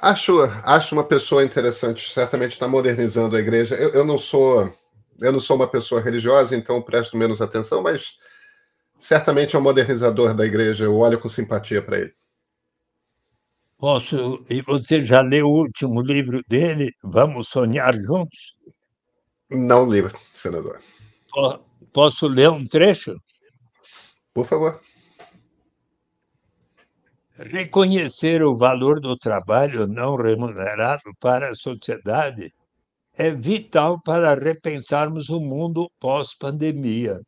[0.00, 3.74] Acho, acho uma pessoa interessante, certamente está modernizando a igreja.
[3.74, 4.72] Eu, eu, não sou
[5.20, 8.16] eu não sou uma pessoa religiosa, então presto menos atenção, mas
[8.98, 10.84] certamente é um modernizador da igreja.
[10.84, 12.14] Eu olho com simpatia para ele.
[13.76, 14.44] Posso?
[14.48, 18.56] E você já leu o último livro dele, Vamos Sonhar Juntos?
[19.50, 20.02] Não li,
[20.34, 20.80] senador.
[21.92, 23.16] Posso ler um trecho?
[24.34, 24.80] Por favor.
[27.38, 32.52] Reconhecer o valor do trabalho não remunerado para a sociedade
[33.14, 37.20] é vital para repensarmos o mundo pós-pandemia.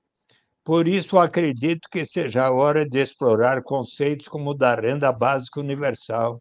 [0.64, 5.60] Por isso, acredito que seja a hora de explorar conceitos como o da renda básica
[5.60, 6.40] universal,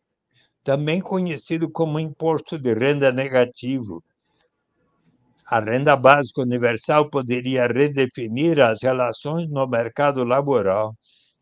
[0.63, 4.03] também conhecido como imposto de renda negativo.
[5.45, 10.93] A renda básica universal poderia redefinir as relações no mercado laboral,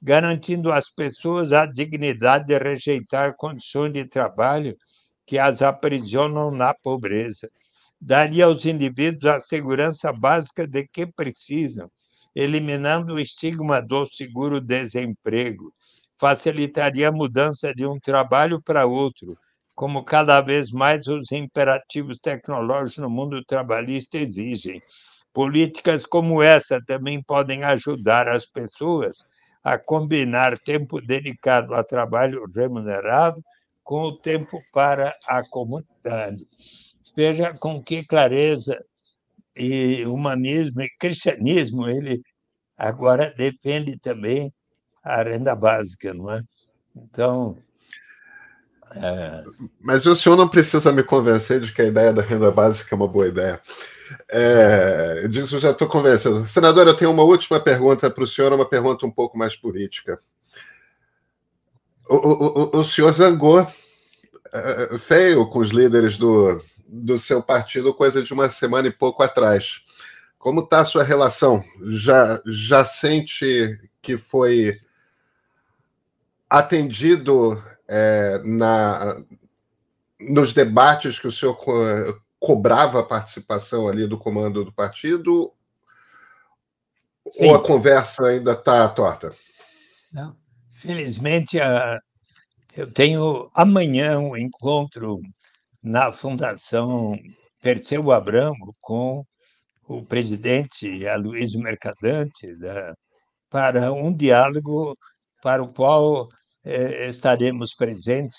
[0.01, 4.77] garantindo às pessoas a dignidade de rejeitar condições de trabalho
[5.25, 7.49] que as aprisionam na pobreza.
[7.99, 11.89] Daria aos indivíduos a segurança básica de que precisam,
[12.35, 15.73] eliminando o estigma do seguro-desemprego.
[16.19, 19.37] Facilitaria a mudança de um trabalho para outro,
[19.75, 24.81] como cada vez mais os imperativos tecnológicos no mundo trabalhista exigem.
[25.33, 29.25] Políticas como essa também podem ajudar as pessoas
[29.63, 33.43] a combinar tempo dedicado a trabalho remunerado
[33.83, 36.45] com o tempo para a comunidade.
[37.15, 38.83] Veja com que clareza
[39.55, 42.21] e humanismo e cristianismo ele
[42.77, 44.53] agora defende também
[45.03, 46.43] a renda básica, não é?
[46.95, 47.57] Então.
[48.95, 49.43] É...
[49.79, 52.95] Mas o senhor não precisa me convencer de que a ideia da renda básica é
[52.95, 53.59] uma boa ideia.
[54.29, 56.47] É, disso já estou convencendo.
[56.47, 60.19] Senador, eu tenho uma última pergunta para o senhor, uma pergunta um pouco mais política.
[62.09, 63.67] O, o, o, senhor zangou
[64.53, 69.23] é, feio com os líderes do, do seu partido coisa de uma semana e pouco
[69.23, 69.81] atrás.
[70.39, 71.63] Como está a sua relação?
[71.91, 74.79] Já, já sente que foi
[76.49, 79.21] atendido é, na,
[80.19, 81.57] nos debates que o senhor
[82.39, 85.51] cobrava a participação ali do comando do partido?
[87.29, 87.47] Sim.
[87.47, 89.31] Ou a conversa ainda está torta?
[90.11, 90.35] Não.
[90.73, 91.99] Felizmente, a,
[92.75, 95.19] eu tenho amanhã um encontro
[95.81, 97.17] na Fundação
[97.61, 99.25] Perseu Abramo com
[99.87, 102.93] o presidente Aloysio Mercadante da,
[103.49, 104.97] para um diálogo
[105.41, 106.29] para o qual
[107.09, 108.37] estaremos presentes,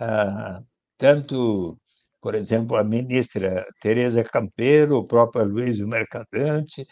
[0.00, 0.60] ah,
[0.98, 1.78] tanto
[2.20, 6.86] por exemplo, a ministra Tereza Campeiro, o próprio Luiz Mercadante,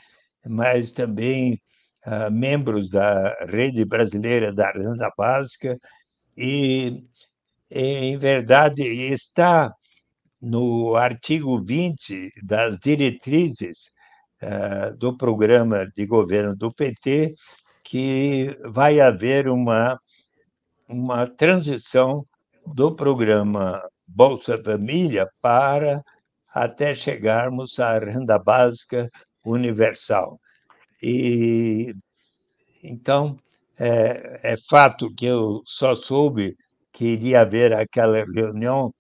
[0.47, 1.61] mas também
[2.07, 5.79] uh, membros da Rede Brasileira da Renda Básica,
[6.37, 7.05] e,
[7.71, 9.73] em verdade, está
[10.41, 13.91] no artigo 20 das diretrizes
[14.43, 17.35] uh, do programa de governo do PT
[17.85, 19.99] que vai haver uma,
[20.89, 22.27] uma transição
[22.67, 26.03] do programa Bolsa Família para
[26.55, 29.11] até chegarmos à renda básica
[29.45, 30.41] universal.
[31.03, 31.95] E
[32.83, 33.39] então
[33.79, 36.57] é, é fato que eu só soube
[36.93, 38.93] que iria haver aquela reunião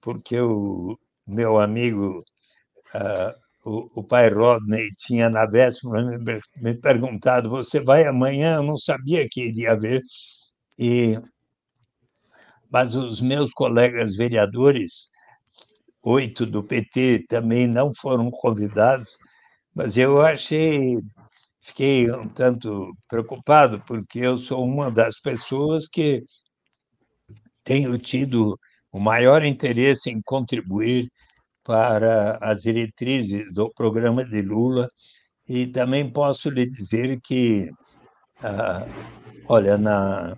[0.00, 2.24] porque o meu amigo
[2.94, 8.56] uh, o, o, pai Rodney tinha na véspera me, me perguntado: você vai amanhã?
[8.56, 10.02] Eu não sabia que iria haver.
[10.82, 11.16] E
[12.68, 15.10] mas os meus colegas vereadores,
[16.02, 19.16] oito do PT, também não foram convidados,
[19.74, 20.98] mas eu achei,
[21.60, 26.24] fiquei um tanto preocupado, porque eu sou uma das pessoas que
[27.62, 28.58] tenho tido
[28.90, 31.08] o maior interesse em contribuir
[31.64, 34.88] para as diretrizes do programa de Lula.
[35.48, 37.70] E também posso lhe dizer que,
[38.40, 38.86] ah,
[39.48, 40.36] olha, na,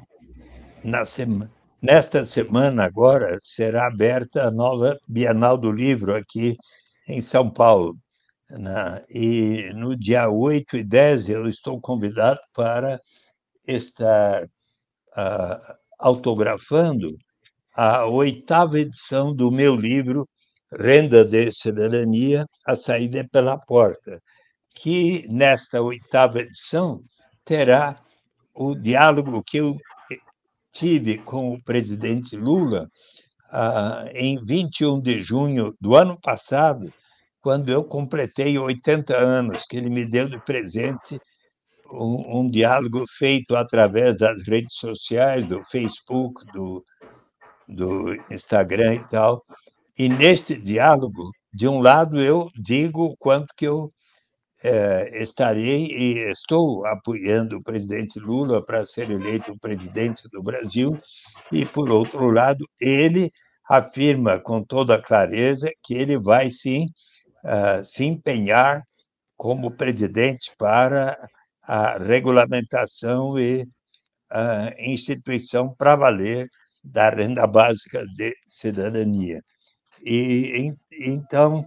[0.85, 1.51] na semana
[1.85, 6.57] Nesta semana, agora, será aberta a nova Bienal do Livro aqui
[7.07, 7.95] em São Paulo.
[8.49, 9.05] Né?
[9.11, 12.99] E no dia 8 e 10 eu estou convidado para
[13.67, 17.15] estar uh, autografando
[17.75, 20.27] a oitava edição do meu livro
[20.73, 24.23] Renda de Cidadania, a saída é pela porta,
[24.75, 27.03] que nesta oitava edição
[27.45, 28.01] terá
[28.55, 29.77] o diálogo que eu
[30.75, 32.91] tive com o presidente Lula
[33.51, 36.93] ah, em 21 de junho do ano passado,
[37.41, 41.21] quando eu completei 80 anos, que ele me deu de presente
[41.93, 46.85] um, um diálogo feito através das redes sociais, do Facebook, do,
[47.69, 49.43] do Instagram e tal.
[49.97, 53.89] E neste diálogo, de um lado, eu digo o quanto que eu
[54.65, 60.97] é, estarei e estou apoiando o presidente Lula para ser eleito presidente do Brasil,
[61.53, 63.31] e, por outro lado, ele
[63.69, 66.87] afirma com toda clareza que ele vai sim
[67.45, 68.83] uh, se empenhar
[69.37, 71.15] como presidente para
[71.63, 73.67] a regulamentação e
[74.31, 76.49] a instituição para valer
[76.83, 79.43] da renda básica de cidadania.
[80.03, 81.65] E então,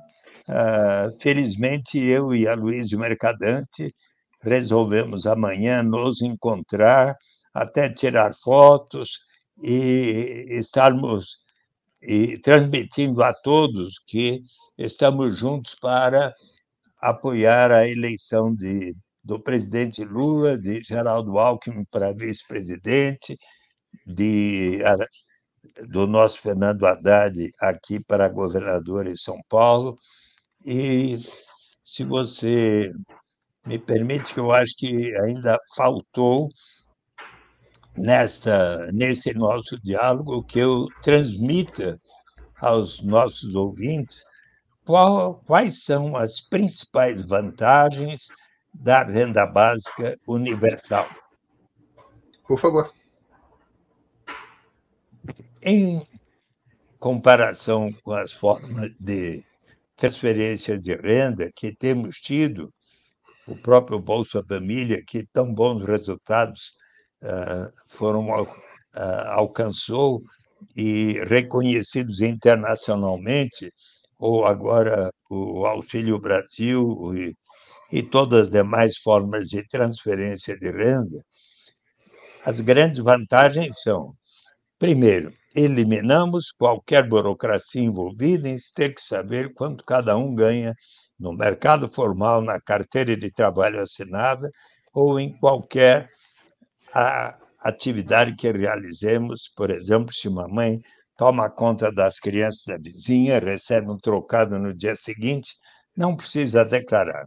[0.48, 3.94] ah, felizmente, eu e a Luiz Mercadante
[4.42, 7.16] resolvemos amanhã nos encontrar,
[7.54, 9.20] até tirar fotos
[9.62, 11.40] e estarmos
[12.02, 14.42] e transmitindo a todos que
[14.78, 16.34] estamos juntos para
[17.02, 23.38] apoiar a eleição de, do presidente Lula, de Geraldo Alckmin para vice-presidente,
[24.06, 24.80] de
[25.90, 29.96] do nosso Fernando Haddad aqui para governador em São Paulo.
[30.66, 31.18] E
[31.82, 32.92] se você
[33.66, 36.50] me permite, que eu acho que ainda faltou
[37.96, 42.00] nesta nesse nosso diálogo que eu transmita
[42.60, 44.24] aos nossos ouvintes
[44.86, 48.28] qual, quais são as principais vantagens
[48.74, 51.10] da renda básica universal.
[52.48, 52.94] Por favor.
[55.62, 56.08] Em
[57.00, 59.44] comparação com as formas de
[59.98, 62.72] transferência de renda que temos tido,
[63.48, 66.74] o próprio Bolsa Família, que tão bons resultados
[67.24, 68.48] uh, foram uh,
[69.32, 70.22] alcançou
[70.76, 73.72] e reconhecidos internacionalmente,
[74.20, 77.36] ou agora o Auxílio Brasil e,
[77.92, 81.24] e todas as demais formas de transferência de renda,
[82.46, 84.14] as grandes vantagens são,
[84.80, 90.76] primeiro, eliminamos qualquer burocracia envolvida em ter que saber quanto cada um ganha
[91.20, 94.52] no mercado formal, na carteira de trabalho assinada
[94.94, 96.12] ou em qualquer
[97.60, 99.52] atividade que realizemos.
[99.56, 100.80] Por exemplo, se uma mãe
[101.18, 105.56] toma conta das crianças da vizinha, recebe um trocado no dia seguinte,
[105.96, 107.26] não precisa declarar.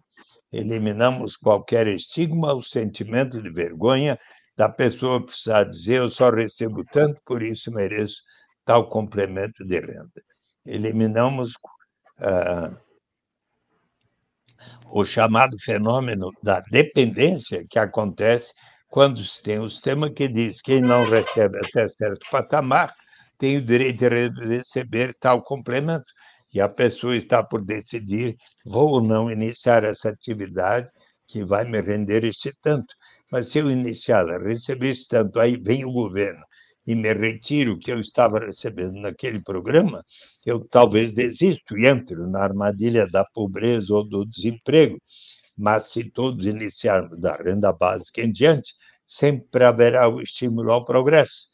[0.53, 4.17] Eliminamos qualquer estigma, o sentimento de vergonha
[4.61, 8.21] da pessoa precisar dizer eu só recebo tanto, por isso mereço
[8.63, 10.23] tal complemento de renda.
[10.67, 11.53] Eliminamos
[12.19, 12.71] ah,
[14.93, 18.53] o chamado fenômeno da dependência que acontece
[18.91, 22.93] quando se tem o sistema que diz que quem não recebe até certo patamar
[23.39, 26.13] tem o direito de receber tal complemento
[26.53, 30.91] e a pessoa está por decidir vou ou não iniciar essa atividade
[31.27, 32.95] que vai me render este tanto.
[33.31, 36.45] Mas se eu iniciar a receber esse tanto, aí vem o governo
[36.87, 40.05] e me retiro o que eu estava recebendo naquele programa,
[40.45, 44.99] eu talvez desisto e entro na armadilha da pobreza ou do desemprego.
[45.57, 48.75] Mas se todos iniciarmos da renda básica em diante,
[49.07, 51.47] sempre haverá o estímulo ao progresso.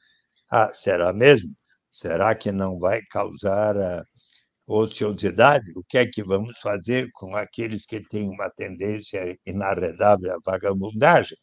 [0.51, 1.53] Ah, será mesmo?
[1.93, 4.05] Será que não vai causar a
[4.67, 5.73] ociosidade?
[5.77, 11.37] O que é que vamos fazer com aqueles que têm uma tendência inarredável à vagabundagem?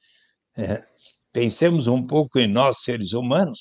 [0.56, 0.84] É.
[1.32, 3.60] Pensemos um pouco em nós, seres humanos.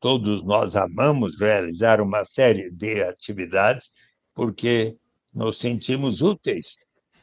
[0.00, 3.90] Todos nós amamos realizar uma série de atividades
[4.34, 4.96] porque
[5.32, 6.76] nos sentimos úteis.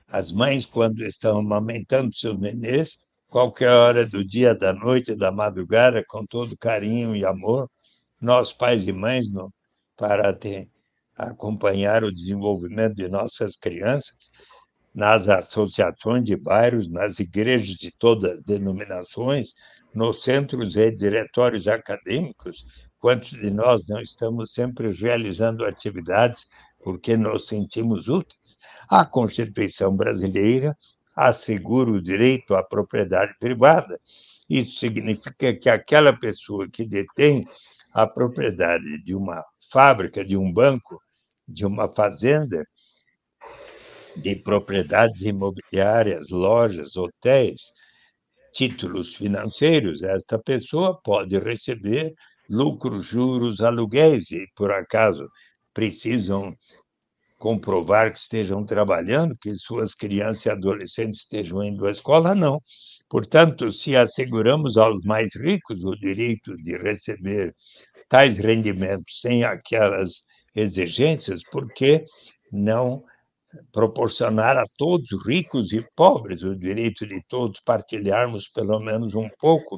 [0.08, 6.04] As mães, quando estão amamentando seus nenês, qualquer hora do dia, da noite, da madrugada,
[6.08, 7.70] com todo carinho e amor,
[8.22, 9.52] nós, pais e mães, no,
[9.98, 10.70] para ter,
[11.16, 14.16] acompanhar o desenvolvimento de nossas crianças,
[14.98, 19.54] nas associações de bairros, nas igrejas de todas as denominações,
[19.94, 22.66] nos centros e diretórios acadêmicos,
[23.00, 26.48] quantos de nós não estamos sempre realizando atividades
[26.84, 28.58] porque nos sentimos úteis?
[28.90, 30.76] A Constituição brasileira
[31.16, 34.00] assegura o direito à propriedade privada.
[34.50, 37.48] Isso significa que aquela pessoa que detém
[37.94, 41.00] a propriedade de uma fábrica, de um banco,
[41.48, 42.66] de uma fazenda,
[44.22, 47.62] de propriedades imobiliárias, lojas, hotéis,
[48.54, 52.14] títulos financeiros, esta pessoa pode receber
[52.50, 55.28] lucros, juros, aluguéis, e por acaso
[55.74, 56.56] precisam
[57.38, 62.60] comprovar que estejam trabalhando, que suas crianças e adolescentes estejam indo à escola, não.
[63.10, 67.54] Portanto, se asseguramos aos mais ricos o direito de receber
[68.10, 70.24] tais rendimentos sem aquelas
[70.56, 72.04] exigências, por que
[72.52, 73.04] não
[73.72, 79.78] proporcionar a todos, ricos e pobres, o direito de todos partilharmos pelo menos um pouco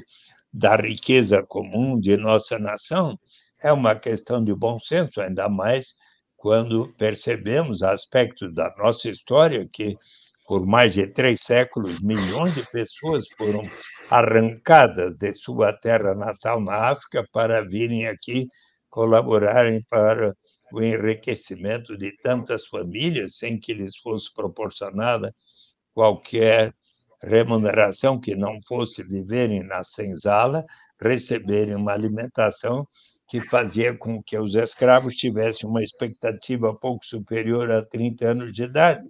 [0.52, 3.18] da riqueza comum de nossa nação?
[3.62, 5.94] É uma questão de bom senso, ainda mais
[6.38, 9.98] quando percebemos aspectos da nossa história que,
[10.48, 13.62] por mais de três séculos, milhões de pessoas foram
[14.10, 18.48] arrancadas de sua terra natal na África para virem aqui
[18.90, 20.34] colaborarem para
[20.74, 25.34] o enriquecimento de tantas famílias sem que lhes fosse proporcionada
[25.94, 26.74] qualquer
[27.22, 30.66] remuneração que não fosse viverem na senzala,
[31.02, 32.88] receberem uma alimentação
[33.28, 38.64] que fazia com que os escravos tivessem uma expectativa pouco superior a 30 anos de
[38.64, 39.08] idade.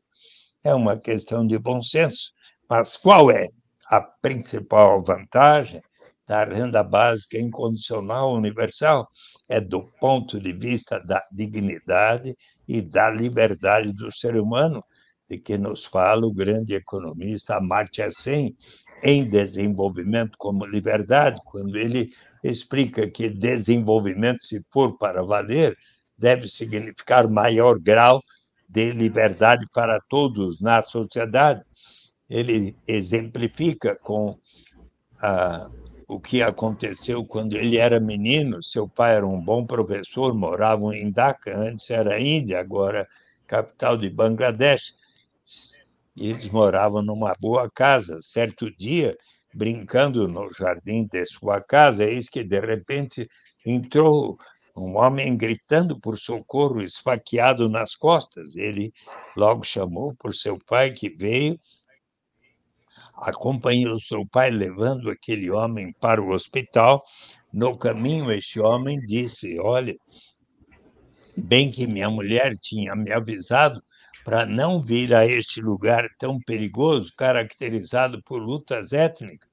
[0.64, 2.34] É uma questão de bom senso.
[2.70, 3.48] Mas qual é
[3.88, 5.82] a principal vantagem
[6.30, 9.10] da renda básica incondicional universal?
[9.50, 12.38] É do ponto de vista da dignidade
[12.68, 14.84] e da liberdade do ser humano,
[15.28, 18.56] de que nos fala o grande economista Amartya Sen,
[19.02, 22.12] em desenvolvimento como liberdade, quando ele
[22.44, 25.76] explica que desenvolvimento, se for para valer,
[26.16, 28.22] deve significar maior grau
[28.68, 31.64] de liberdade para todos na sociedade.
[32.30, 34.38] Ele exemplifica com
[35.20, 35.68] ah,
[36.10, 38.64] o que aconteceu quando ele era menino.
[38.64, 43.08] Seu pai era um bom professor, moravam em Dhaka, antes era Índia, agora
[43.46, 44.96] capital de Bangladesh.
[46.18, 48.18] Eles moravam numa boa casa.
[48.24, 49.16] Certo dia,
[49.54, 53.30] brincando no jardim de sua casa, eis que de repente
[53.64, 54.40] entrou
[54.76, 58.56] um homem gritando por socorro, esfaqueado nas costas.
[58.56, 58.92] Ele
[59.38, 61.60] logo chamou por seu pai, que veio,
[63.22, 67.04] acompanhou seu pai levando aquele homem para o hospital.
[67.52, 69.96] No caminho, este homem disse: Olha,
[71.36, 73.82] bem que minha mulher tinha me avisado
[74.24, 79.50] para não vir a este lugar tão perigoso, caracterizado por lutas étnicas,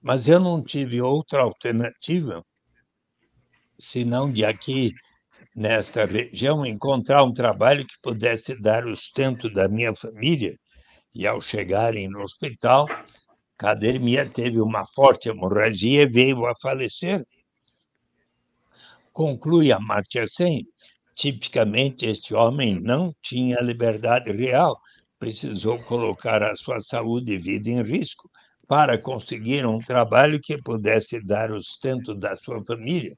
[0.00, 2.42] mas eu não tive outra alternativa
[3.82, 4.94] senão de aqui,
[5.56, 10.56] nesta região, encontrar um trabalho que pudesse dar o sustento da minha família.
[11.14, 12.86] E ao chegarem no hospital,
[13.58, 17.26] Cadermia teve uma forte hemorragia e veio a falecer.
[19.12, 20.66] Conclui a Amartya Sen,
[21.14, 24.80] tipicamente este homem não tinha liberdade real,
[25.18, 28.30] precisou colocar a sua saúde e vida em risco
[28.66, 33.16] para conseguir um trabalho que pudesse dar o sustento da sua família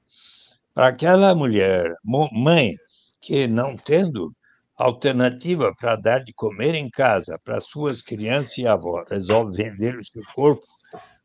[0.75, 2.77] para aquela mulher, mãe,
[3.21, 4.35] que não tendo
[4.77, 10.05] alternativa para dar de comer em casa para suas crianças e avós, resolve vender o
[10.05, 10.67] seu corpo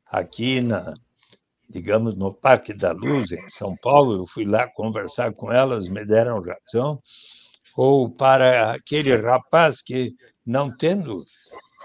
[0.06, 0.94] aqui na,
[1.70, 6.06] digamos, no Parque da Luz, em São Paulo, eu fui lá conversar com elas, me
[6.06, 7.02] deram razão,
[7.76, 10.14] ou para aquele rapaz que,
[10.46, 11.24] não tendo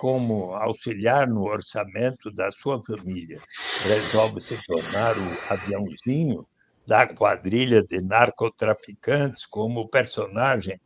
[0.00, 3.40] como auxiliar no orçamento da sua família,
[3.84, 6.46] resolve se tornar o aviãozinho
[6.86, 10.78] da quadrilha de narcotraficantes, como personagem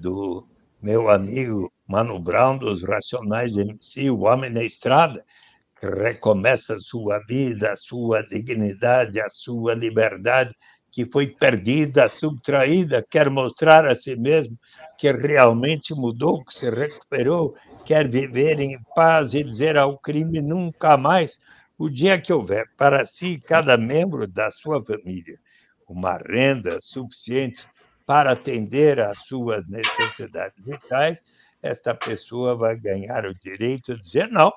[0.00, 0.46] do
[0.80, 5.24] meu amigo Mano Brown dos Racionais MC, o Homem na Estrada,
[5.80, 10.54] que recomeça sua vida, a sua dignidade, a sua liberdade,
[10.90, 14.58] que foi perdida, subtraída, quer mostrar a si mesmo
[14.96, 17.54] que realmente mudou, que se recuperou,
[17.84, 21.38] quer viver em paz e dizer ao crime nunca mais,
[21.78, 25.38] o dia que houver para si, cada membro da sua família,
[25.88, 27.66] uma renda suficiente
[28.08, 31.18] para atender às suas necessidades vitais,
[31.62, 34.50] esta pessoa vai ganhar o direito de dizer: não,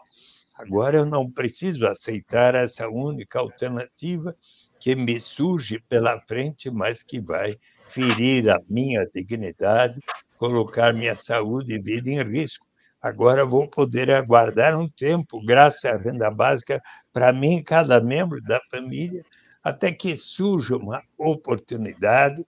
[0.55, 4.33] agora eu não preciso aceitar essa única alternativa
[4.79, 7.53] que me surge pela frente, mas que vai
[7.89, 9.99] ferir a minha dignidade,
[10.37, 12.65] colocar minha saúde e vida em risco.
[13.01, 18.41] Agora vou poder aguardar um tempo, graças à renda básica, para mim e cada membro
[18.41, 19.25] da família,
[19.61, 22.45] até que surja uma oportunidade.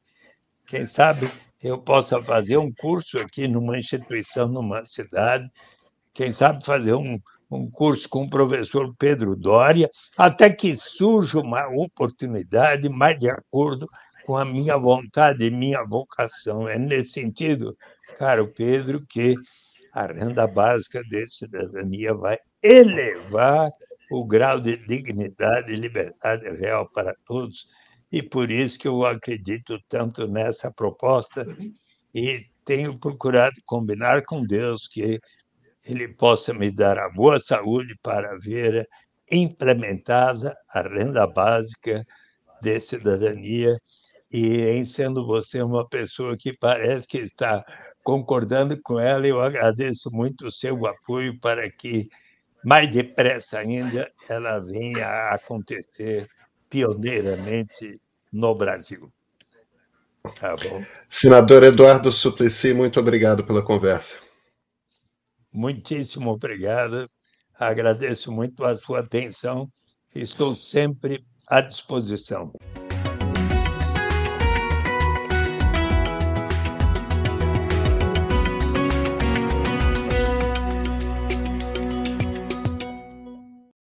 [0.67, 1.29] Quem sabe
[1.61, 5.49] eu possa fazer um curso aqui numa instituição, numa cidade,
[6.13, 7.19] quem sabe fazer um,
[7.49, 13.87] um curso com o professor Pedro Doria, até que surja uma oportunidade mais de acordo
[14.25, 16.67] com a minha vontade e minha vocação.
[16.67, 17.75] É nesse sentido,
[18.17, 19.35] caro Pedro, que
[19.93, 23.71] a renda básica de cidadania vai elevar
[24.11, 27.67] o grau de dignidade e liberdade real para todos.
[28.13, 31.47] E por isso que eu acredito tanto nessa proposta
[32.13, 35.19] e tenho procurado combinar com Deus que
[35.83, 38.87] Ele possa me dar a boa saúde para ver
[39.31, 42.05] implementada a renda básica
[42.61, 43.79] de cidadania.
[44.31, 47.65] E em sendo você uma pessoa que parece que está
[48.03, 52.07] concordando com ela, eu agradeço muito o seu apoio para que,
[52.63, 56.29] mais depressa ainda, ela venha a acontecer
[56.73, 58.01] pioneiramente
[58.31, 59.13] no Brasil.
[60.39, 60.83] Tá bom?
[61.07, 64.17] Senador Eduardo Suplicy, muito obrigado pela conversa.
[65.51, 67.07] Muitíssimo obrigado.
[67.59, 69.69] Agradeço muito a sua atenção.
[70.15, 72.51] Estou sempre à disposição.